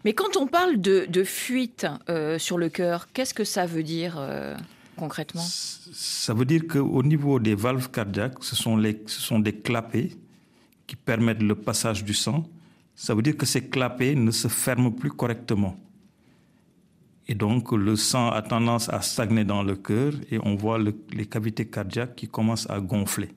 [0.05, 3.83] Mais quand on parle de, de fuite euh, sur le cœur, qu'est-ce que ça veut
[3.83, 4.55] dire euh,
[4.95, 5.43] concrètement?
[5.43, 10.11] Ça veut dire qu'au niveau des valves cardiaques, ce sont, les, ce sont des clapets
[10.87, 12.45] qui permettent le passage du sang.
[12.95, 15.77] Ça veut dire que ces clapets ne se ferment plus correctement.
[17.27, 20.95] Et donc, le sang a tendance à stagner dans le cœur et on voit le-
[21.13, 23.31] les cavités cardiaques qui commencent à gonfler.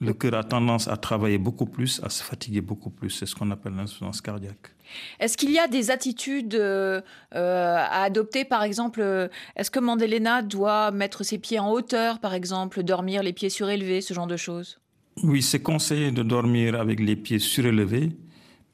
[0.00, 3.10] Le cœur a tendance à travailler beaucoup plus, à se fatiguer beaucoup plus.
[3.10, 4.74] C'est ce qu'on appelle l'insuffisance cardiaque.
[5.20, 7.00] Est-ce qu'il y a des attitudes euh,
[7.34, 12.18] euh, à adopter Par exemple, euh, est-ce que Mandelena doit mettre ses pieds en hauteur,
[12.18, 14.78] par exemple, dormir les pieds surélevés, ce genre de choses?
[15.22, 18.10] Oui, c'est conseillé de dormir avec les pieds surélevés,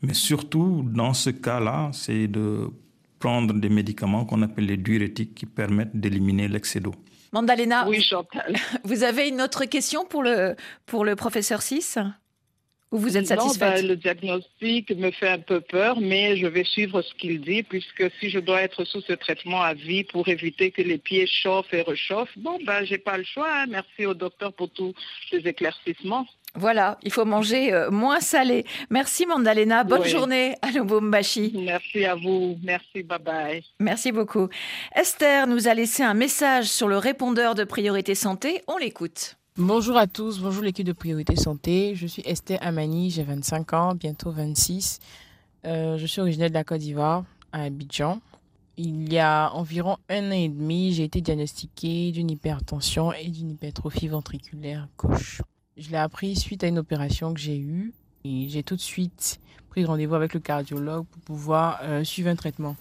[0.03, 2.71] mais surtout dans ce cas-là, c'est de
[3.19, 6.95] prendre des médicaments qu'on appelle les diurétiques qui permettent d'éliminer l'excès d'eau.
[7.33, 8.55] Mandalena, Oui, Chantal.
[8.85, 10.55] vous avez une autre question pour le,
[10.87, 11.99] pour le professeur 6
[12.91, 13.83] Ou vous êtes Non, satisfaite?
[13.83, 17.63] ben, le diagnostic me fait un peu peur, mais je vais suivre ce qu'il dit,
[17.63, 21.27] puisque si je dois être sous ce traitement à vie pour éviter que les pieds
[21.27, 23.49] chauffent et réchauffent, bon, ben, j'ai pas le choix.
[23.55, 23.67] hein.
[23.69, 24.95] Merci au docteur pour tous
[25.31, 26.27] ces éclaircissements.
[26.55, 28.65] Voilà, il faut manger euh, moins salé.
[28.89, 30.09] Merci Mandalena, bonne Oui.
[30.09, 31.53] journée à Lubumbashi.
[31.55, 32.59] Merci à vous.
[32.65, 33.63] Merci, bye bye.
[33.79, 34.49] Merci beaucoup.
[34.97, 38.63] Esther nous a laissé un message sur le répondeur de Priorité Santé.
[38.67, 39.37] On l'écoute.
[39.61, 41.97] Bonjour à tous, bonjour l'équipe de Priorité Santé.
[41.97, 45.01] Je suis Esther Amani, j'ai 25 ans, bientôt 26.
[45.65, 48.21] Euh, je suis originaire de la Côte d'Ivoire, à Abidjan.
[48.77, 53.51] Il y a environ un an et demi, j'ai été diagnostiquée d'une hypertension et d'une
[53.51, 55.43] hypertrophie ventriculaire gauche.
[55.77, 57.93] Je l'ai appris suite à une opération que j'ai eue
[58.23, 59.41] et j'ai tout de suite
[59.71, 62.77] pris rendez-vous avec le cardiologue pour pouvoir euh, suivre un traitement.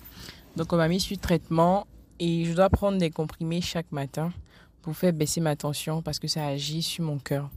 [0.55, 1.87] Donc on m'a mis sur traitement
[2.19, 4.31] et je dois prendre des comprimés chaque matin
[4.93, 7.50] pour baisser ma tension parce que ça agit sur mon cœur.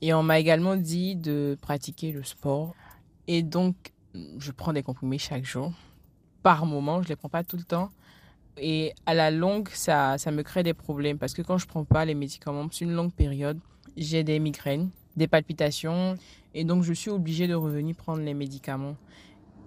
[0.00, 2.74] Et on m'a également dit de pratiquer le sport.
[3.26, 3.74] Et donc,
[4.14, 5.72] je prends des comprimés chaque jour
[6.42, 7.90] par moment, je les prends pas tout le temps.
[8.56, 11.84] Et à la longue, ça, ça me crée des problèmes parce que quand je prends
[11.84, 13.58] pas les médicaments sur une longue période,
[13.98, 16.16] j'ai des migraines, des palpitations
[16.54, 18.96] et donc je suis obligée de revenir prendre les médicaments.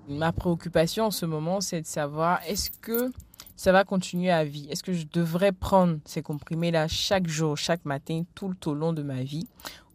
[0.08, 3.12] Ma préoccupation en ce moment, c'est de savoir est-ce que
[3.56, 4.68] ça va continuer à vie?
[4.70, 9.02] Est-ce que je devrais prendre ces comprimés-là chaque jour, chaque matin, tout au long de
[9.02, 9.48] ma vie?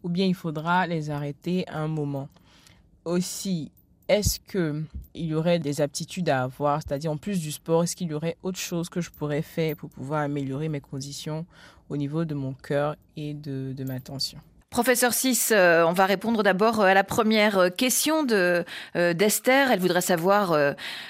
[0.03, 2.27] Ou bien il faudra les arrêter à un moment?
[3.05, 3.71] Aussi,
[4.07, 8.07] est-ce qu'il y aurait des aptitudes à avoir, c'est-à-dire en plus du sport, est-ce qu'il
[8.07, 11.45] y aurait autre chose que je pourrais faire pour pouvoir améliorer mes conditions
[11.89, 14.39] au niveau de mon cœur et de, ma tension?
[14.69, 19.71] Professeur Sis, euh, on va répondre d'abord à la première question euh, d'Esther.
[19.71, 20.51] Elle voudrait savoir,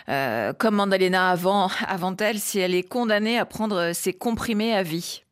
[0.08, 4.82] euh, comme Mandalena avant, avant elle, si elle est condamnée à prendre ses comprimés à
[4.84, 5.24] vie.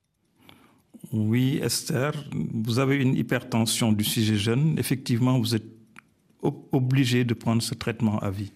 [1.13, 4.77] Oui, Esther, vous avez une hypertension du sujet jeune.
[4.77, 5.63] Effectivement, vous êtes
[6.73, 8.51] obligé de prendre ce traitement à vie.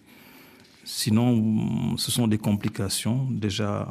[0.84, 3.26] Sinon, ce sont des complications.
[3.30, 3.88] Déjà,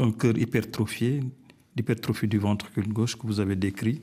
[0.00, 1.20] un cœur hypertrophié,
[1.76, 4.02] l'hypertrophie du ventricule gauche que vous avez décrit,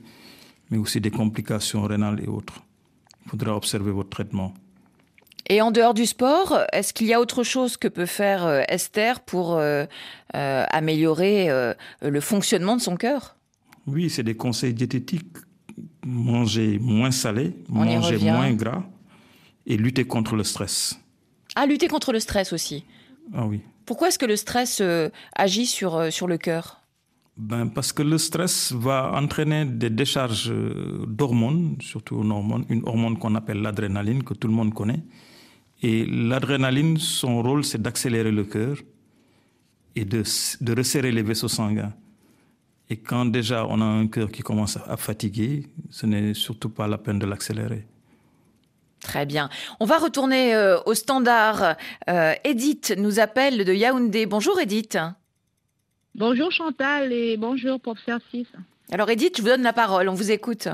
[0.70, 2.62] mais aussi des complications rénales et autres.
[3.24, 4.54] Il faudra observer votre traitement.
[5.50, 8.62] Et en dehors du sport, est-ce qu'il y a autre chose que peut faire euh,
[8.68, 9.84] Esther pour euh,
[10.36, 11.48] euh, améliorer
[12.02, 13.36] le fonctionnement de son cœur?
[13.88, 15.36] Oui, c'est des conseils diététiques
[16.06, 18.84] manger moins salé, manger moins gras
[19.66, 21.00] et lutter contre le stress.
[21.56, 22.84] Ah, lutter contre le stress aussi.
[23.34, 23.60] Ah oui.
[23.86, 24.80] Pourquoi est-ce que le stress
[25.34, 26.79] agit sur, sur le cœur?
[27.40, 33.34] Ben, Parce que le stress va entraîner des décharges euh, d'hormones, surtout une hormone, qu'on
[33.34, 35.02] appelle l'adrénaline, que tout le monde connaît.
[35.82, 38.76] Et l'adrénaline, son rôle, c'est d'accélérer le cœur
[39.96, 40.22] et de,
[40.60, 41.94] de resserrer les vaisseaux sanguins.
[42.90, 46.86] Et quand déjà on a un cœur qui commence à fatiguer, ce n'est surtout pas
[46.86, 47.86] la peine de l'accélérer.
[49.00, 49.48] Très bien.
[49.78, 51.76] On va retourner euh, au standard.
[52.10, 54.26] Euh, Edith nous appelle de Yaoundé.
[54.26, 54.98] Bonjour Edith.
[56.14, 58.46] Bonjour Chantal et bonjour professeur 6.
[58.92, 60.68] Alors Edith, je vous donne la parole, on vous écoute.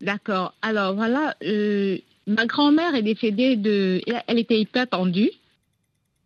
[0.00, 0.54] D'accord.
[0.62, 4.02] Alors voilà, euh, ma grand-mère est décédée de...
[4.26, 5.30] Elle était hyper tendue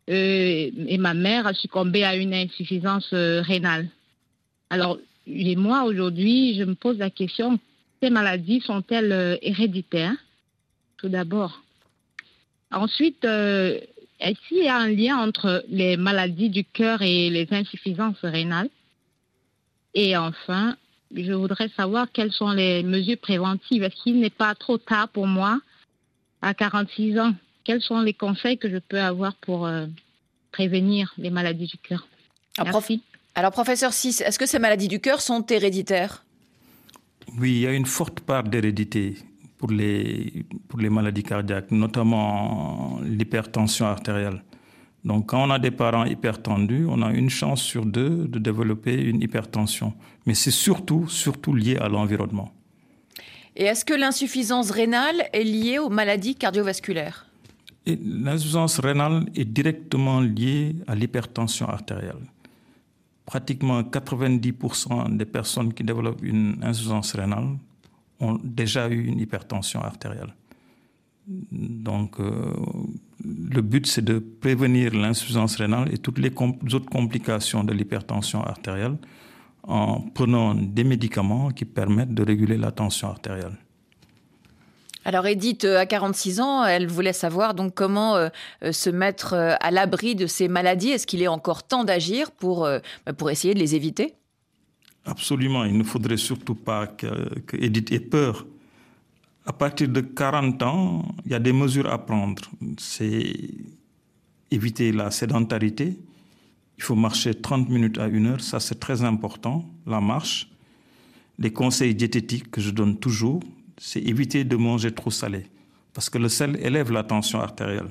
[0.07, 3.89] et ma mère a succombé à une insuffisance rénale.
[4.71, 7.59] Alors, moi, aujourd'hui, je me pose la question,
[8.03, 10.17] ces maladies sont-elles euh, héréditaires?
[10.99, 11.63] Tout d'abord.
[12.71, 13.79] Ensuite, euh,
[14.21, 18.69] est-ce qu'il y a un lien entre les maladies du cœur et les insuffisances rénales?
[19.95, 20.77] Et enfin,
[21.15, 23.83] je voudrais savoir quelles sont les mesures préventives.
[23.83, 25.61] Est-ce qu'il n'est pas trop tard pour moi,
[26.43, 27.35] à 46 ans?
[27.65, 29.87] Quels sont les conseils que je peux avoir pour euh,
[30.53, 32.09] prévenir les maladies du cœur?
[32.63, 33.03] Merci.
[33.35, 36.25] Alors, professeur Sis, est-ce que ces maladies du cœur sont héréditaires?
[37.39, 39.17] Oui, il y a une forte part d'hérédité
[39.59, 44.43] pour les, pour les maladies cardiaques, notamment l'hypertension artérielle.
[45.05, 48.95] Donc, quand on a des parents hypertendus, on a une chance sur deux de développer
[48.95, 49.93] une hypertension.
[50.27, 52.53] Mais c'est surtout, surtout lié à l'environnement.
[53.57, 57.27] Et est-ce que l'insuffisance rénale est liée aux maladies cardiovasculaires?
[57.87, 62.23] L'insuffisance rénale est directement liée à l'hypertension artérielle
[63.29, 67.59] pratiquement 90% des personnes qui développent une insuffisance rénale
[68.21, 70.35] ont déjà eu une hypertension artérielle.
[71.29, 72.55] Donc, euh,
[73.23, 78.97] le but, c'est de prévenir l'insuffisance rénale et toutes les autres complications de l'hypertension artérielle
[79.63, 83.53] en prenant des médicaments qui permettent de réguler la tension artérielle.
[85.05, 88.29] Alors Edith, euh, à 46 ans, elle voulait savoir donc comment euh,
[88.73, 90.91] se mettre à l'abri de ces maladies.
[90.91, 94.15] Est-ce qu'il est encore temps d'agir pour, bah, pour essayer de les éviter?
[95.09, 95.65] Absolument.
[95.65, 97.07] Il ne faudrait surtout pas que,
[97.55, 98.47] Edith ait peur.
[99.47, 102.43] À partir de 40 ans, il y a des mesures à prendre.
[102.77, 103.35] C'est
[104.51, 105.97] éviter la sédentarité.
[106.77, 108.41] Il faut marcher 30 minutes à une heure.
[108.41, 110.51] Ça, c'est très important, la marche.
[111.39, 113.41] Les conseils diététiques que je donne toujours,
[113.79, 115.47] c'est éviter de manger trop salé,
[115.95, 117.89] parce que le sel élève la tension artérielle.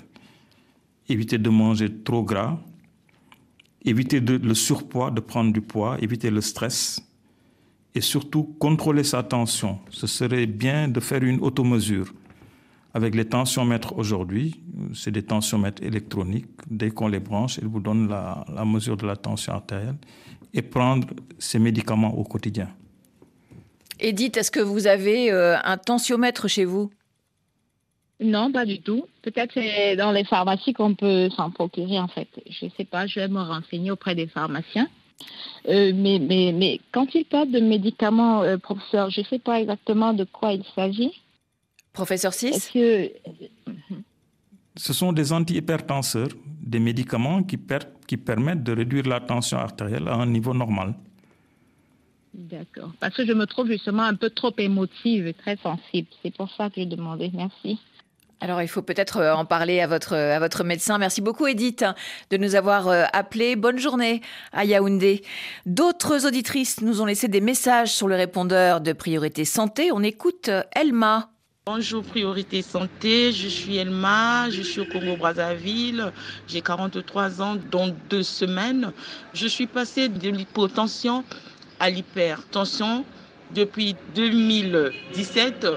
[1.08, 2.60] Éviter de manger trop gras,
[3.86, 7.07] éviter le surpoids, de prendre du poids, éviter le stress,
[7.96, 9.80] et surtout contrôler sa tension.
[9.90, 12.14] Ce serait bien de faire une automesure
[12.94, 14.60] Avec les tensiomètres aujourd'hui,
[14.94, 16.48] c'est des tensiomètres électroniques.
[16.70, 19.98] Dès qu'on les branche, ils vous donnent la, la mesure de la tension artérielle
[20.54, 22.70] et prendre ces médicaments au quotidien.
[24.00, 26.90] Edith, est-ce que vous avez euh, un tensiomètre chez vous?
[28.20, 29.06] Non, pas du tout.
[29.22, 32.28] Peut-être c'est dans les pharmacies qu'on peut s'en procurer en fait.
[32.50, 34.88] Je ne sais pas, je vais me renseigner auprès des pharmaciens.
[35.68, 39.60] Euh, mais, mais, mais quand il parle de médicaments, euh, professeur, je ne sais pas
[39.60, 41.22] exactement de quoi il s'agit.
[41.94, 43.12] Professeur 6 que...
[44.76, 46.30] Ce sont des antihypertenseurs,
[46.62, 50.94] des médicaments qui, per qui permettent de réduire la tension artérielle à un niveau normal.
[52.34, 52.92] D'accord.
[53.00, 56.08] Parce que je me trouve justement un peu trop émotive et très sensible.
[56.22, 57.32] C'est pour ça que je demandais.
[57.34, 57.80] Merci.
[58.40, 61.00] Alors, il faut peut-être euh, en parler à votre, à votre médecin.
[61.00, 61.84] Merci beaucoup, Edith,
[62.30, 63.56] de nous avoir euh, appelé.
[63.56, 64.22] Bonne journée
[64.52, 65.24] à Yaoundé.
[65.66, 69.92] D'autres auditrices nous ont laissé des messages sur le répondeur de Priorité Santé.
[69.92, 71.32] On écoute euh, Elma.
[71.66, 76.14] Bonjour Priorité Santé, je suis Elma, je suis au Congo-Brazzaville,
[76.48, 78.94] j'ai 43 ans, dont deux semaines.
[79.34, 81.26] Je suis passée de l'hypotension
[81.82, 83.04] à l'hypertension
[83.54, 85.68] depuis 2017.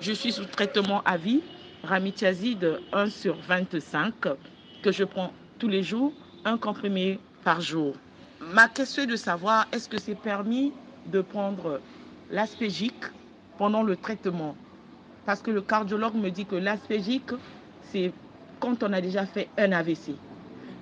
[0.00, 1.42] Je suis sous traitement à vie,
[1.84, 4.14] ramitiazide 1 sur 25,
[4.82, 6.12] que je prends tous les jours,
[6.44, 7.94] un comprimé par jour.
[8.40, 10.72] Ma question est de savoir, est-ce que c'est permis
[11.06, 11.80] de prendre
[12.30, 13.04] l'aspégique
[13.58, 14.56] pendant le traitement?
[15.26, 17.30] Parce que le cardiologue me dit que l'aspégique,
[17.90, 18.12] c'est
[18.58, 20.14] quand on a déjà fait un AVC.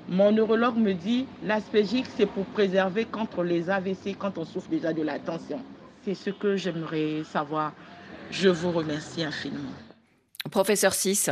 [0.08, 4.92] Mon neurologue me dit l'aspégique, c'est pour préserver contre les AVC quand on souffre déjà
[4.92, 5.60] de la tension.
[6.04, 7.72] C'est ce que j'aimerais savoir.
[8.30, 9.87] Je vous remercie infiniment.
[10.50, 11.30] Professeur 6.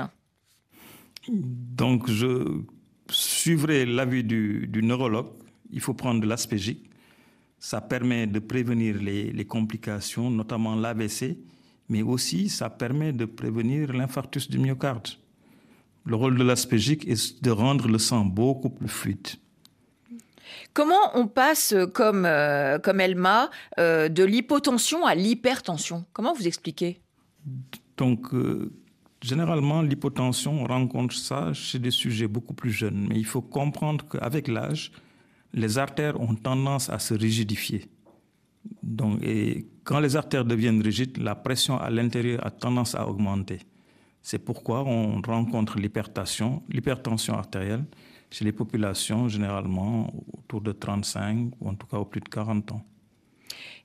[1.28, 2.62] Donc, je
[3.10, 5.32] suivrai l'avis du, du, neurologue.
[5.70, 6.90] Il faut prendre de l'aspégique.
[7.58, 11.38] Ça permet de prévenir les, les complications, notamment l'AVC
[11.88, 15.08] mais aussi ça permet de prévenir l'infarctus du myocarde.
[16.04, 19.28] Le rôle de l'aspégique est de rendre le sang beaucoup plus fluide.
[20.72, 26.04] Comment on passe, comme, euh, comme Elma, euh, de l'hypotension à l'hypertension?
[26.12, 27.00] Comment vous expliquez?
[27.96, 28.72] Donc, euh,
[29.26, 33.06] généralement, l'hypotension, on rencontre ça chez des sujets beaucoup plus jeunes.
[33.08, 34.92] Mais il faut comprendre qu'avec l'âge,
[35.52, 37.90] les artères ont tendance à se rigidifier.
[38.82, 43.60] Donc, et quand les artères deviennent rigides, la pression à l'intérieur a tendance à augmenter.
[44.22, 47.84] C'est pourquoi on rencontre l'hypertension, l'hypertension artérielle
[48.30, 52.72] chez les populations généralement autour de 35 ou en tout cas au plus de 40
[52.72, 52.84] ans.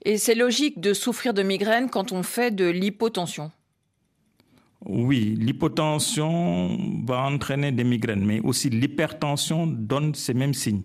[0.04, 3.52] Et c'est logique de souffrir de migraine quand on fait de l'hypotension
[4.86, 10.84] Oui, l'hypotension va entraîner des migraines, mais aussi l'hypertension donne ces mêmes signes.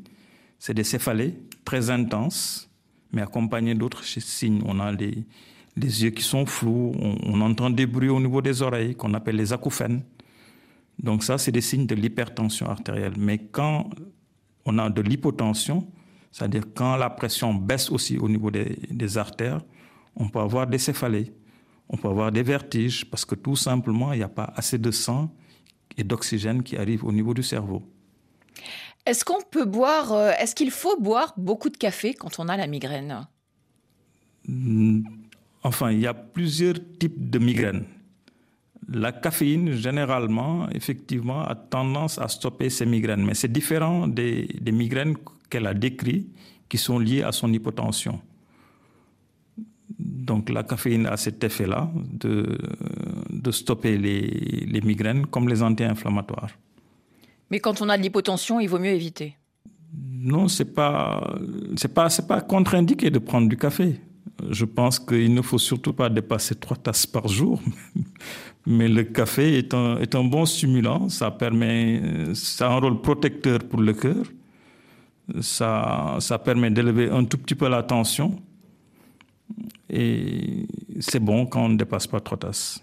[0.58, 2.66] C'est des céphalées très intenses
[3.12, 4.62] mais accompagné d'autres signes.
[4.66, 5.24] On a les,
[5.76, 9.52] yeux qui sont flous, on, entend des bruits au niveau des oreilles qu'on appelle les
[9.52, 10.02] acouphènes.
[10.98, 13.14] Donc ça, c'est des signes de l'hypertension artérielle.
[13.18, 13.90] Mais quand
[14.64, 15.86] on a de l'hypotension,
[16.32, 19.60] c'est-à-dire quand la pression baisse aussi au niveau des, artères,
[20.14, 21.32] on peut avoir des céphalées,
[21.88, 24.90] on peut avoir des vertiges, parce que tout simplement, il n'y a pas assez de
[24.90, 25.30] sang
[25.96, 27.82] et d'oxygène qui arrive au niveau du cerveau.
[29.04, 32.56] Est-ce qu'on peut boire, euh, est-ce qu'il faut boire beaucoup de café quand on a
[32.56, 33.26] la migraine?
[35.62, 37.84] Enfin, il y a plusieurs types de migraines.
[38.88, 44.72] La caféine, généralement, effectivement, a tendance à stopper ces migraines, mais c'est différent des, des
[44.72, 45.16] migraines
[45.50, 46.28] qu'elle a décrites
[46.68, 48.20] qui sont liées à son hypotension.
[50.26, 52.58] Donc la caféine a cet effet-là de,
[53.30, 54.22] de stopper les,
[54.66, 56.50] les migraines comme les anti-inflammatoires.
[57.50, 59.36] Mais quand on a de l'hypotension, il vaut mieux éviter.
[59.94, 61.38] Non, c'est pas
[61.76, 64.00] c'est pas c'est pas contre-indiqué de prendre du café.
[64.50, 67.62] Je pense qu'il ne faut surtout pas dépasser trois tasses par jour.
[68.66, 71.08] Mais le café est un, est un bon stimulant.
[71.08, 72.02] Ça permet,
[72.34, 74.24] ça a un rôle protecteur pour le cœur.
[75.40, 78.42] Ça, ça permet d'élever un tout petit peu la tension.
[79.90, 80.66] Et
[81.00, 82.82] c'est bon quand on ne dépasse pas trois tasses.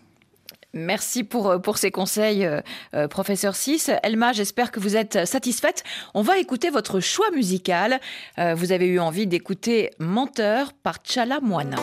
[0.75, 2.61] Merci pour, pour ces conseils, euh,
[2.95, 3.91] euh, professeur 6.
[4.01, 5.83] Elma, j'espère que vous êtes satisfaite.
[6.15, 7.99] On va écouter votre choix musical.
[8.39, 11.77] Euh, vous avez eu envie d'écouter Menteur par Chala Moana.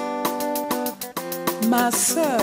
[1.68, 2.40] Ma sœur,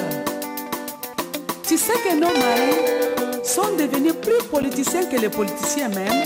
[1.67, 6.23] tu sais que nos maris sont devenus plus politiciens que les politiciens même.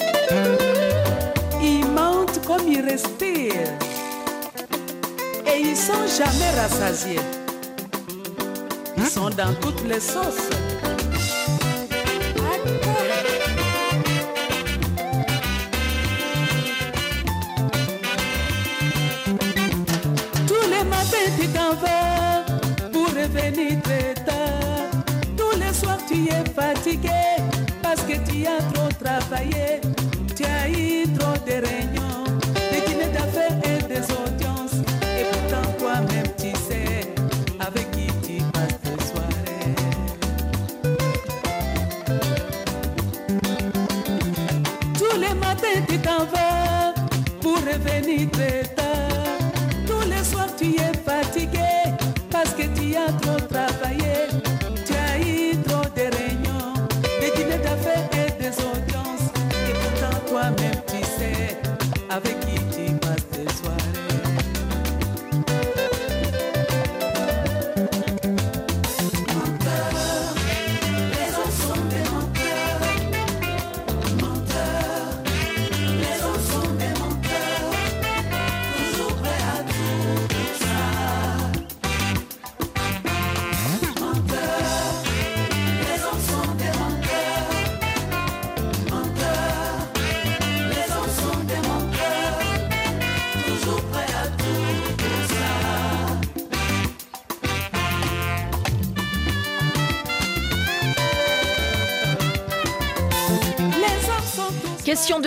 [1.64, 3.41] Ils mentent comme ils respirent.
[5.54, 7.20] Et ils sont jamais rassasiés.
[8.98, 10.50] Ils sont dans toutes les sauces.
[20.48, 22.46] Tous les matins, tu t'en vas
[22.92, 25.04] pour revenir très tard.
[25.38, 27.10] Tous les soirs, tu tu es fatigué
[27.82, 29.82] parce que tu as trop travaillé.
[48.26, 48.81] Revenir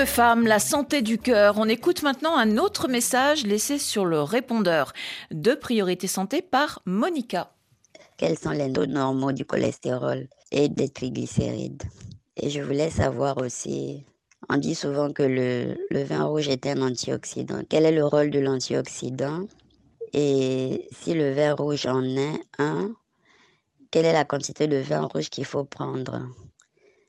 [0.05, 1.55] de la santé du cœur.
[1.57, 4.93] On écoute maintenant un autre message laissé sur le répondeur
[5.31, 7.53] de Priorité Santé par Monica.
[8.19, 11.85] Quels sont les taux normaux du cholestérol et des triglycérides?
[12.37, 14.05] Et je voulais savoir aussi,
[14.51, 17.63] on dit souvent que le, le vin rouge est un antioxydant.
[17.67, 19.47] Quel est le rôle de l'antioxydant?
[20.13, 22.91] Et si le vin rouge en est un,
[23.91, 26.29] quelle est la quantité de vin rouge qu'il faut prendre?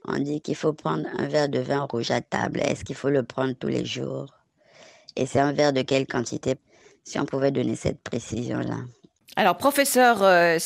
[0.07, 2.59] On dit qu'il faut prendre un verre de vin rouge à table.
[2.59, 4.27] Est-ce qu'il faut le prendre tous les jours?
[5.15, 6.55] Et c'est un verre de quelle quantité?
[7.03, 8.77] Si on pouvait donner cette précision-là.
[9.37, 10.57] Alors, professeur euh,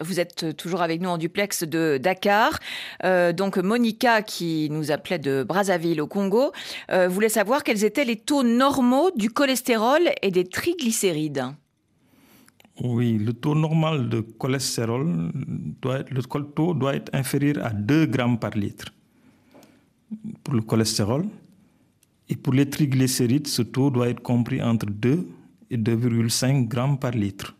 [0.00, 2.58] vous êtes toujours avec nous en duplex de Dakar.
[3.04, 6.52] Euh, donc, Monica, qui nous appelait de Brazzaville au Congo,
[6.92, 11.52] euh, voulait savoir quels étaient les taux normaux du cholestérol et des triglycérides.
[12.84, 15.30] Oui, le taux normal de cholestérol,
[15.80, 18.86] doit être- le taux doit être inférieur à 2 grammes par litre
[20.42, 21.24] pour le cholestérol.
[22.28, 25.28] Et pour les triglycérides, ce taux doit être compris entre 2
[25.70, 27.54] et 2,5 grammes par litre.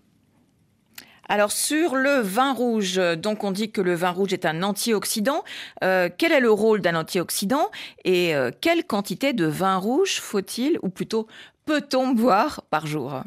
[1.28, 5.44] Alors, sur le vin rouge, donc on dit que le vin rouge est un antioxydant.
[5.84, 7.70] Euh, quel est le rôle d'un antioxydant
[8.04, 11.28] et euh, quelle quantité de vin rouge faut-il, ou plutôt
[11.64, 13.22] peut-on boire par jour?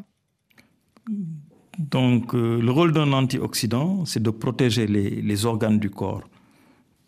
[1.78, 6.22] Donc, euh, le rôle d'un antioxydant, c'est de protéger les, les organes du corps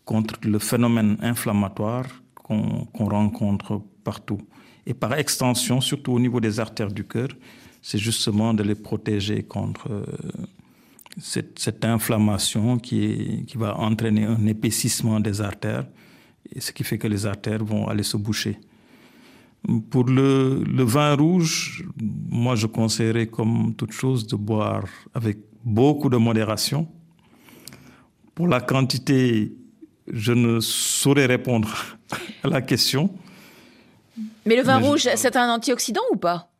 [0.05, 4.41] contre le phénomène inflammatoire qu'on rencontre partout.
[4.85, 7.29] Et par extension, surtout au niveau des artères du cœur,
[7.81, 10.05] c'est justement de les protéger contre euh,
[11.19, 15.85] cette, inflammation qui, qui va entraîner un épaississement des artères,
[16.51, 18.57] et ce qui fait que les artères vont aller se boucher.
[19.91, 21.85] Pour le, le vin rouge,
[22.29, 26.87] moi je conseillerais comme toute chose de boire avec beaucoup de modération.
[28.33, 29.53] Pour la quantité,
[30.07, 31.69] je ne saurais répondre
[32.43, 33.11] à la question.
[34.45, 36.51] Mais le vin Mais je- rouge, c'est un antioxydant ou pas?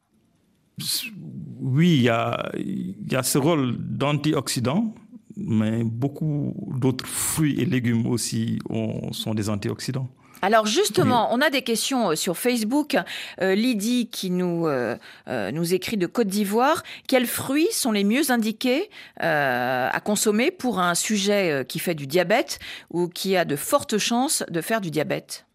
[1.62, 4.94] Oui, il y a, il y a ce rôle d'antioxydant,
[5.36, 10.10] mais beaucoup d'autres fruits et légumes aussi ont- sont des antioxydants.
[10.42, 12.98] Alors justement, on a des questions euh, sur Facebook.
[13.42, 14.96] Euh, Lydie qui nous, euh,
[15.28, 16.84] euh, nous écrit de Côte d'Ivoire.
[17.08, 22.60] Quels fruits sont les mieux indiqués à consommer pour un sujet qui fait du diabète
[22.90, 25.46] ou qui a de fortes chances de faire du diabète?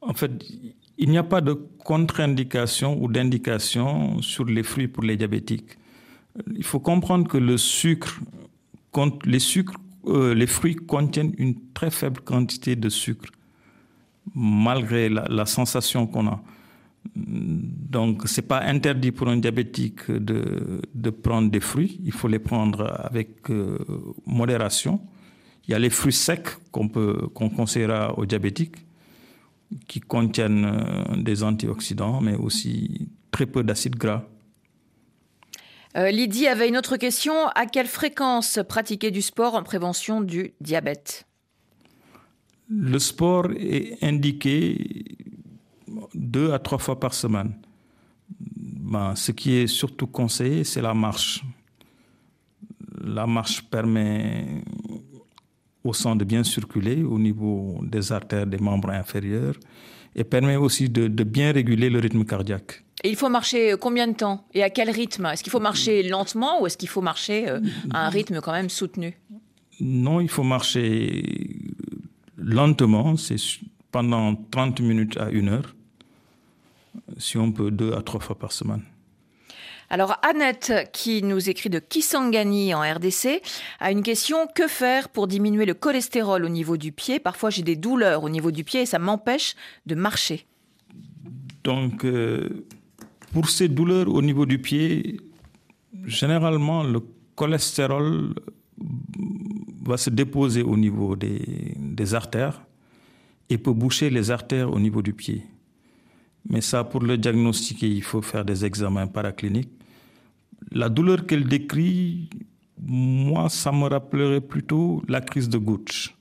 [0.00, 0.30] En fait,
[0.98, 5.78] il n'y a pas de contre-indication ou d'indication sur les fruits pour les diabétiques.
[6.54, 8.20] Il faut comprendre que le sucre,
[9.24, 9.74] les, sucres,
[10.06, 13.28] euh, les fruits contiennent une très faible quantité de sucre,
[14.34, 16.42] malgré la, sensation qu'on a.
[17.14, 22.00] Donc, ce n'est pas interdit pour un diabétique de, prendre des fruits.
[22.04, 23.78] Il faut les prendre avec euh,
[24.26, 25.00] modération.
[25.66, 28.76] Il y a les fruits secs qu'on qu'on conseillera aux diabétiques
[29.86, 34.24] qui contiennent euh, des antioxydants, mais aussi très peu d'acides gras.
[35.96, 37.48] Euh, Lydie avait une autre question.
[37.54, 41.26] À quelle fréquence pratiquer du sport en prévention du diabète?
[42.68, 45.04] Le sport est indiqué
[46.14, 47.54] deux à trois fois par semaine.
[48.28, 51.42] Ben, ce qui est surtout conseillé, c'est la marche.
[53.02, 54.62] La marche permet
[55.82, 59.54] au sang de bien circuler au niveau des artères des membres inférieurs
[60.14, 62.84] et permet aussi de, de bien réguler le rythme cardiaque.
[63.02, 65.26] Et il faut marcher combien de temps et à quel rythme?
[65.26, 67.60] Est-ce qu'il faut marcher lentement ou est-ce qu'il faut marcher euh,
[67.92, 69.18] à un rythme quand même soutenu?
[69.80, 71.24] Non, il faut marcher
[72.36, 73.36] lentement, c'est
[73.90, 75.74] pendant 30 minutes à une heure,
[77.16, 78.82] si on peut deux à trois fois par semaine.
[79.92, 83.42] Alors Annette, qui nous écrit de Kisangani en RDC,
[83.80, 84.46] a une question.
[84.54, 87.18] Que faire pour diminuer le cholestérol au niveau du pied?
[87.18, 90.46] Parfois j'ai des douleurs au niveau du pied et ça m'empêche de marcher.
[91.64, 92.66] Donc, euh,
[93.32, 95.20] pour ces douleurs au niveau du pied,
[96.04, 97.00] généralement le
[97.34, 98.34] cholestérol
[99.84, 102.62] va se déposer au niveau des, artères
[103.48, 105.44] et peut boucher les artères au niveau du pied.
[106.48, 109.70] Mais ça, pour le diagnostiquer, il faut faire des examens paracliniques.
[110.72, 112.30] La douleur qu'elle décrit,
[112.82, 116.14] moi, ça me rappellerait plutôt la crise de goutte.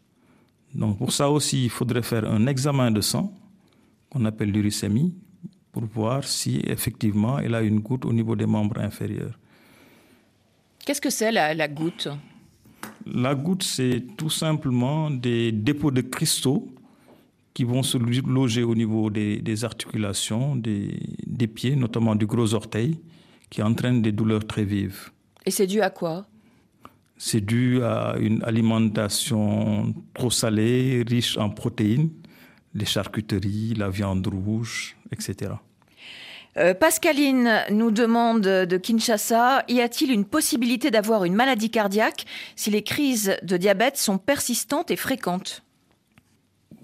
[0.76, 3.34] Donc pour ça aussi, il faudrait faire un examen de sang,
[4.10, 5.16] qu'on appelle l'uricémie,
[5.72, 9.38] pour voir si effectivement elle a une goutte au niveau des membres inférieurs.
[10.86, 12.09] Qu'est-ce que c'est la, la goutte?
[13.05, 16.67] La goutte, c'est tout simplement des dépôts de cristaux
[17.53, 22.53] qui vont se loger au niveau des, des articulations, des, des, pieds, notamment du gros
[22.53, 22.99] orteil,
[23.49, 25.09] qui entraînent des douleurs très vives.
[25.45, 26.26] Et c'est dû à quoi?
[27.17, 32.11] C'est dû à une alimentation trop salée, riche en protéines,
[32.74, 35.53] les charcuteries, la viande rouge, etc.
[36.57, 42.72] Euh, Pascaline nous demande de Kinshasa, y a-t-il une possibilité d'avoir une maladie cardiaque si
[42.72, 45.64] les crises de diabète sont persistantes et fréquentes?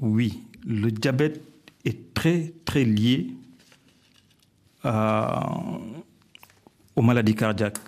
[0.02, 1.42] Oui, le diabète
[1.84, 3.28] est très très lié
[4.84, 5.58] à,
[6.96, 7.80] aux maladies cardiaques.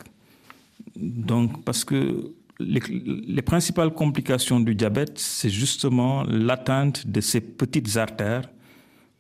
[0.96, 7.98] Donc, parce que les, les principales complications du diabète, c'est justement l'atteinte de ces petites
[7.98, 8.50] artères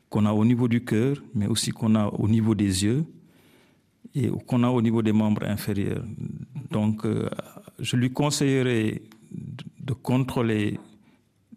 [0.09, 3.05] qu'on a au niveau du cœur, mais aussi qu'on a au niveau des yeux
[4.15, 6.03] et qu'on a au niveau des membres inférieurs.
[6.71, 7.29] Donc, euh,
[7.79, 9.01] je lui conseillerais
[9.31, 10.79] de, contrôler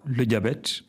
[0.05, 0.83] le diabète.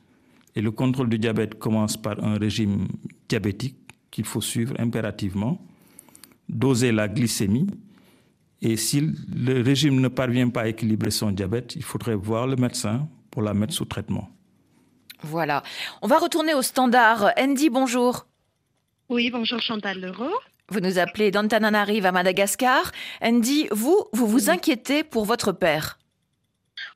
[0.55, 2.87] Et le contrôle du diabète commence par un régime
[3.29, 3.77] diabétique
[4.09, 5.65] qu'il faut suivre impérativement,
[6.49, 7.67] doser la glycémie.
[8.61, 12.57] Et si le régime ne parvient pas à équilibrer son diabète, il faudrait voir le
[12.57, 14.29] médecin pour la mettre sous traitement.
[15.23, 15.63] Voilà.
[16.01, 17.31] On va retourner au standard.
[17.37, 18.25] Andy, bonjour.
[19.09, 20.35] Oui, bonjour Chantal Leroux.
[20.69, 22.91] Vous nous appelez d'Antananarive à Madagascar.
[23.21, 25.97] Andy, vous, vous vous inquiétez pour votre père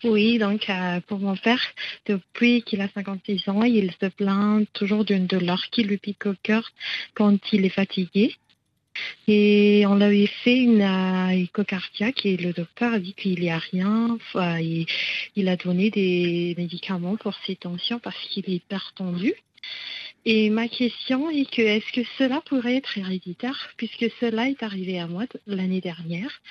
[0.04, 1.62] oui, donc euh, pour mon père,
[2.06, 6.34] depuis qu'il a 56 ans, il se plaint toujours d'une douleur qui lui pique au
[6.44, 6.72] cœur
[7.14, 8.36] quand il est fatigué.
[9.28, 13.50] Et on lui fait une euh, écho cardiaque et le docteur a dit qu'il n'y
[13.50, 14.18] a rien.
[15.36, 19.34] Il, a donné des médicaments pour ses tensions parce qu'il est hyper tendu.
[20.28, 25.00] Et ma question est que est-ce que cela pourrait être héréditaire puisque cela est arrivé
[25.00, 26.42] à moi l'année dernière.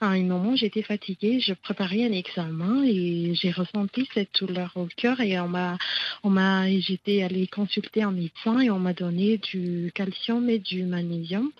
[0.00, 4.88] À un moment, j'étais fatiguée, je préparais un examen et j'ai ressenti cette douleur au
[4.96, 5.78] cœur et on m'a,
[6.24, 10.82] on m'a, j'étais allée consulter un médecin et on m'a donné du calcium et du
[10.82, 11.52] magnésium.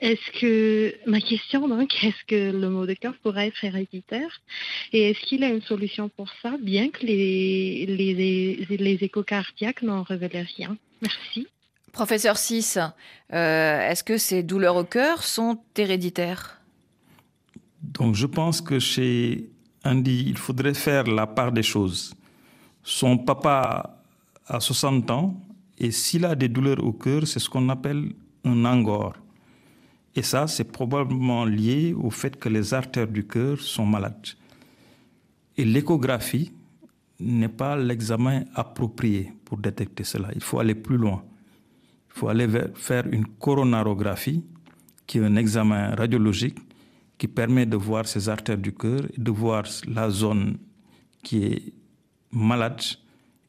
[0.00, 4.40] Est-ce que ma question donc, est-ce que le mot de cœur pourrait être héréditaire?
[4.92, 9.24] Et est-ce qu'il y a une solution pour ça, bien que les les, les, échos
[9.24, 10.76] cardiaques n'en révélaient rien?
[11.02, 11.46] Merci.
[11.92, 12.78] Professeur 6,
[13.32, 16.60] euh, est-ce que ces douleurs au cœur sont héréditaires?
[17.82, 19.50] Donc je pense que chez
[19.84, 22.14] Andy, il faudrait faire la part des choses.
[22.84, 23.98] Son papa
[24.46, 25.34] a 60 ans
[25.78, 28.12] et s'il a des douleurs au cœur, c'est ce qu'on appelle
[28.44, 29.14] un angor.
[30.14, 34.26] Et ça, c'est probablement lié au fait que les artères du cœur sont malades.
[35.56, 36.52] Et l'échographie,
[37.20, 40.28] n'est pas l'examen approprié pour détecter cela.
[40.34, 41.22] Il faut aller plus loin.
[42.08, 44.44] Il faut aller faire une coronarographie,
[45.06, 46.58] qui est un examen radiologique
[47.18, 50.56] qui permet de voir ces artères du cœur de voir la zone
[51.22, 51.72] qui est
[52.30, 52.80] malade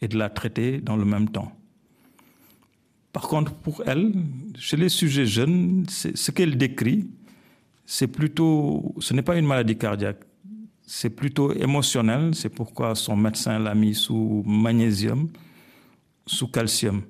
[0.02, 1.52] et de la traiter dans le même temps.
[3.14, 4.14] Par contre, pour elle,
[4.56, 7.08] chez les sujets jeunes, ce qu'elle décrit,
[7.86, 10.24] c'est plutôt, ce n'est pas une maladie cardiaque,
[10.94, 15.30] c'est plutôt émotionnel, c'est pourquoi son médecin l'a mis sous magnésium,
[16.26, 17.04] sous calcium.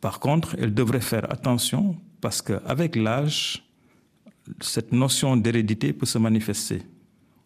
[0.00, 3.64] Par contre, elle devrait faire attention parce qu'avec l'âge,
[4.60, 6.82] cette notion d'hérédité peut se manifester.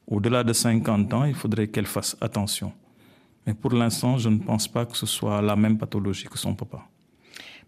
[0.07, 2.70] Au-delà de 50 ans, il faudrait qu'elle fasse attention.
[3.47, 6.55] Mais pour l'instant, je ne pense pas que ce soit la même pathologie que son
[6.55, 6.87] papa.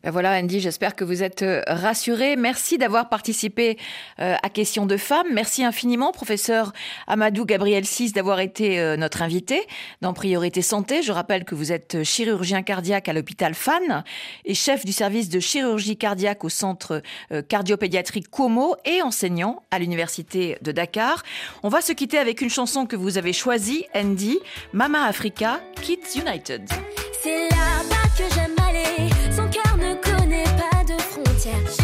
[0.02, 2.36] Ben voilà, Andy, j'espère que vous êtes euh, rassurée.
[2.36, 3.78] Merci d'avoir participé
[4.20, 5.28] euh, à Questions de femmes.
[5.32, 6.72] Merci infiniment, professeur
[7.06, 9.62] Amadou Gabriel Sis, d'avoir été euh, notre invité
[10.02, 11.02] dans Priorité Santé.
[11.02, 14.04] Je rappelle que vous êtes chirurgien cardiaque à l'hôpital FAN
[14.44, 17.02] et chef du service de chirurgie cardiaque au centre
[17.48, 21.22] cardiopédiatrique Como et enseignant à l'université de Dakar.
[21.62, 24.38] On va se quitter avec une chanson que vous avez choisie, Andy,
[24.72, 26.68] Mama Africa, Kids United.
[31.44, 31.83] chance.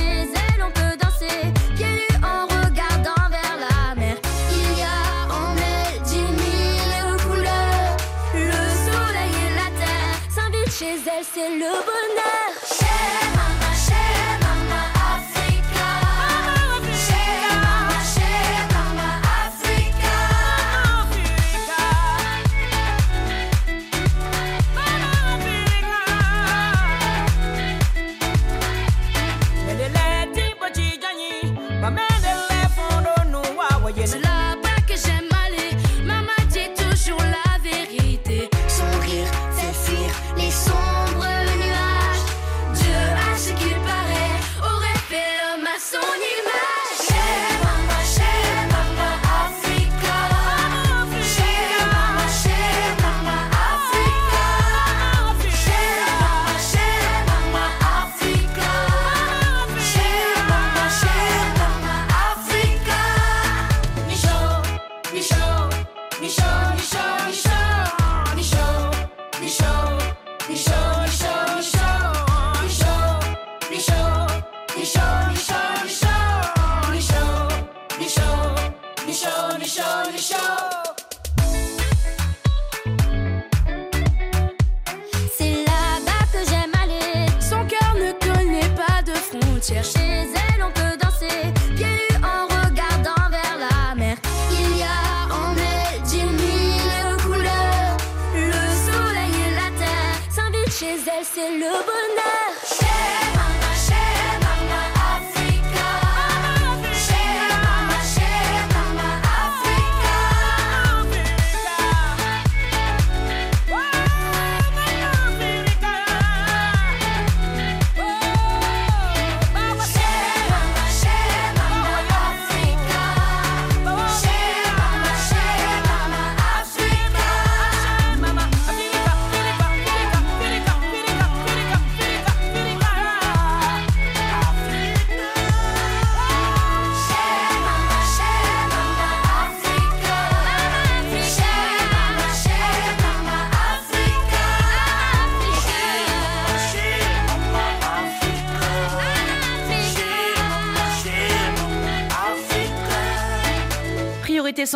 [33.90, 34.39] But you're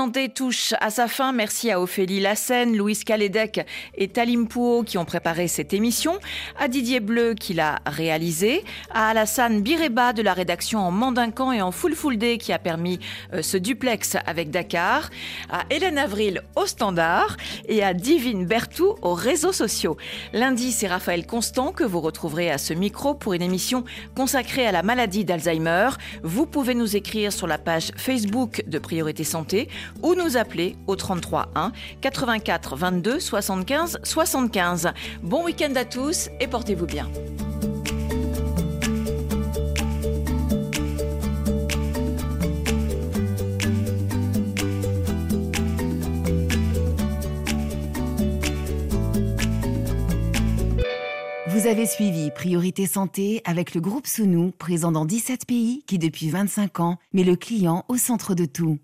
[0.04, 1.32] santé touche à sa fin.
[1.32, 6.18] Merci à Ophélie Lassen, Louise Calédec et Talim Pouo qui ont préparé cette émission,
[6.58, 11.62] à Didier Bleu qui l'a réalisé, à Alassane Bireba de la rédaction en Mandincan et
[11.62, 11.70] en
[12.16, 12.98] Day qui a permis
[13.32, 15.08] euh, ce duplex avec Dakar,
[15.48, 19.96] à Hélène Avril au standard et à Divine Bertou aux réseaux sociaux.
[20.34, 23.84] Lundi, c'est Raphaël Constant que vous retrouverez à ce micro pour une émission
[24.14, 25.88] consacrée à la maladie d'Alzheimer.
[26.22, 29.70] Vous pouvez nous écrire sur la page Facebook de Priorité Santé
[30.02, 34.92] ou nous appeler au 33 1 84 22 75 75.
[35.22, 37.08] Bon week-end à tous et portez-vous bien.
[51.64, 56.28] Vous avez suivi Priorité Santé avec le groupe Sounou, présent dans 17 pays qui depuis
[56.28, 58.78] 25 ans met le client au centre de tout.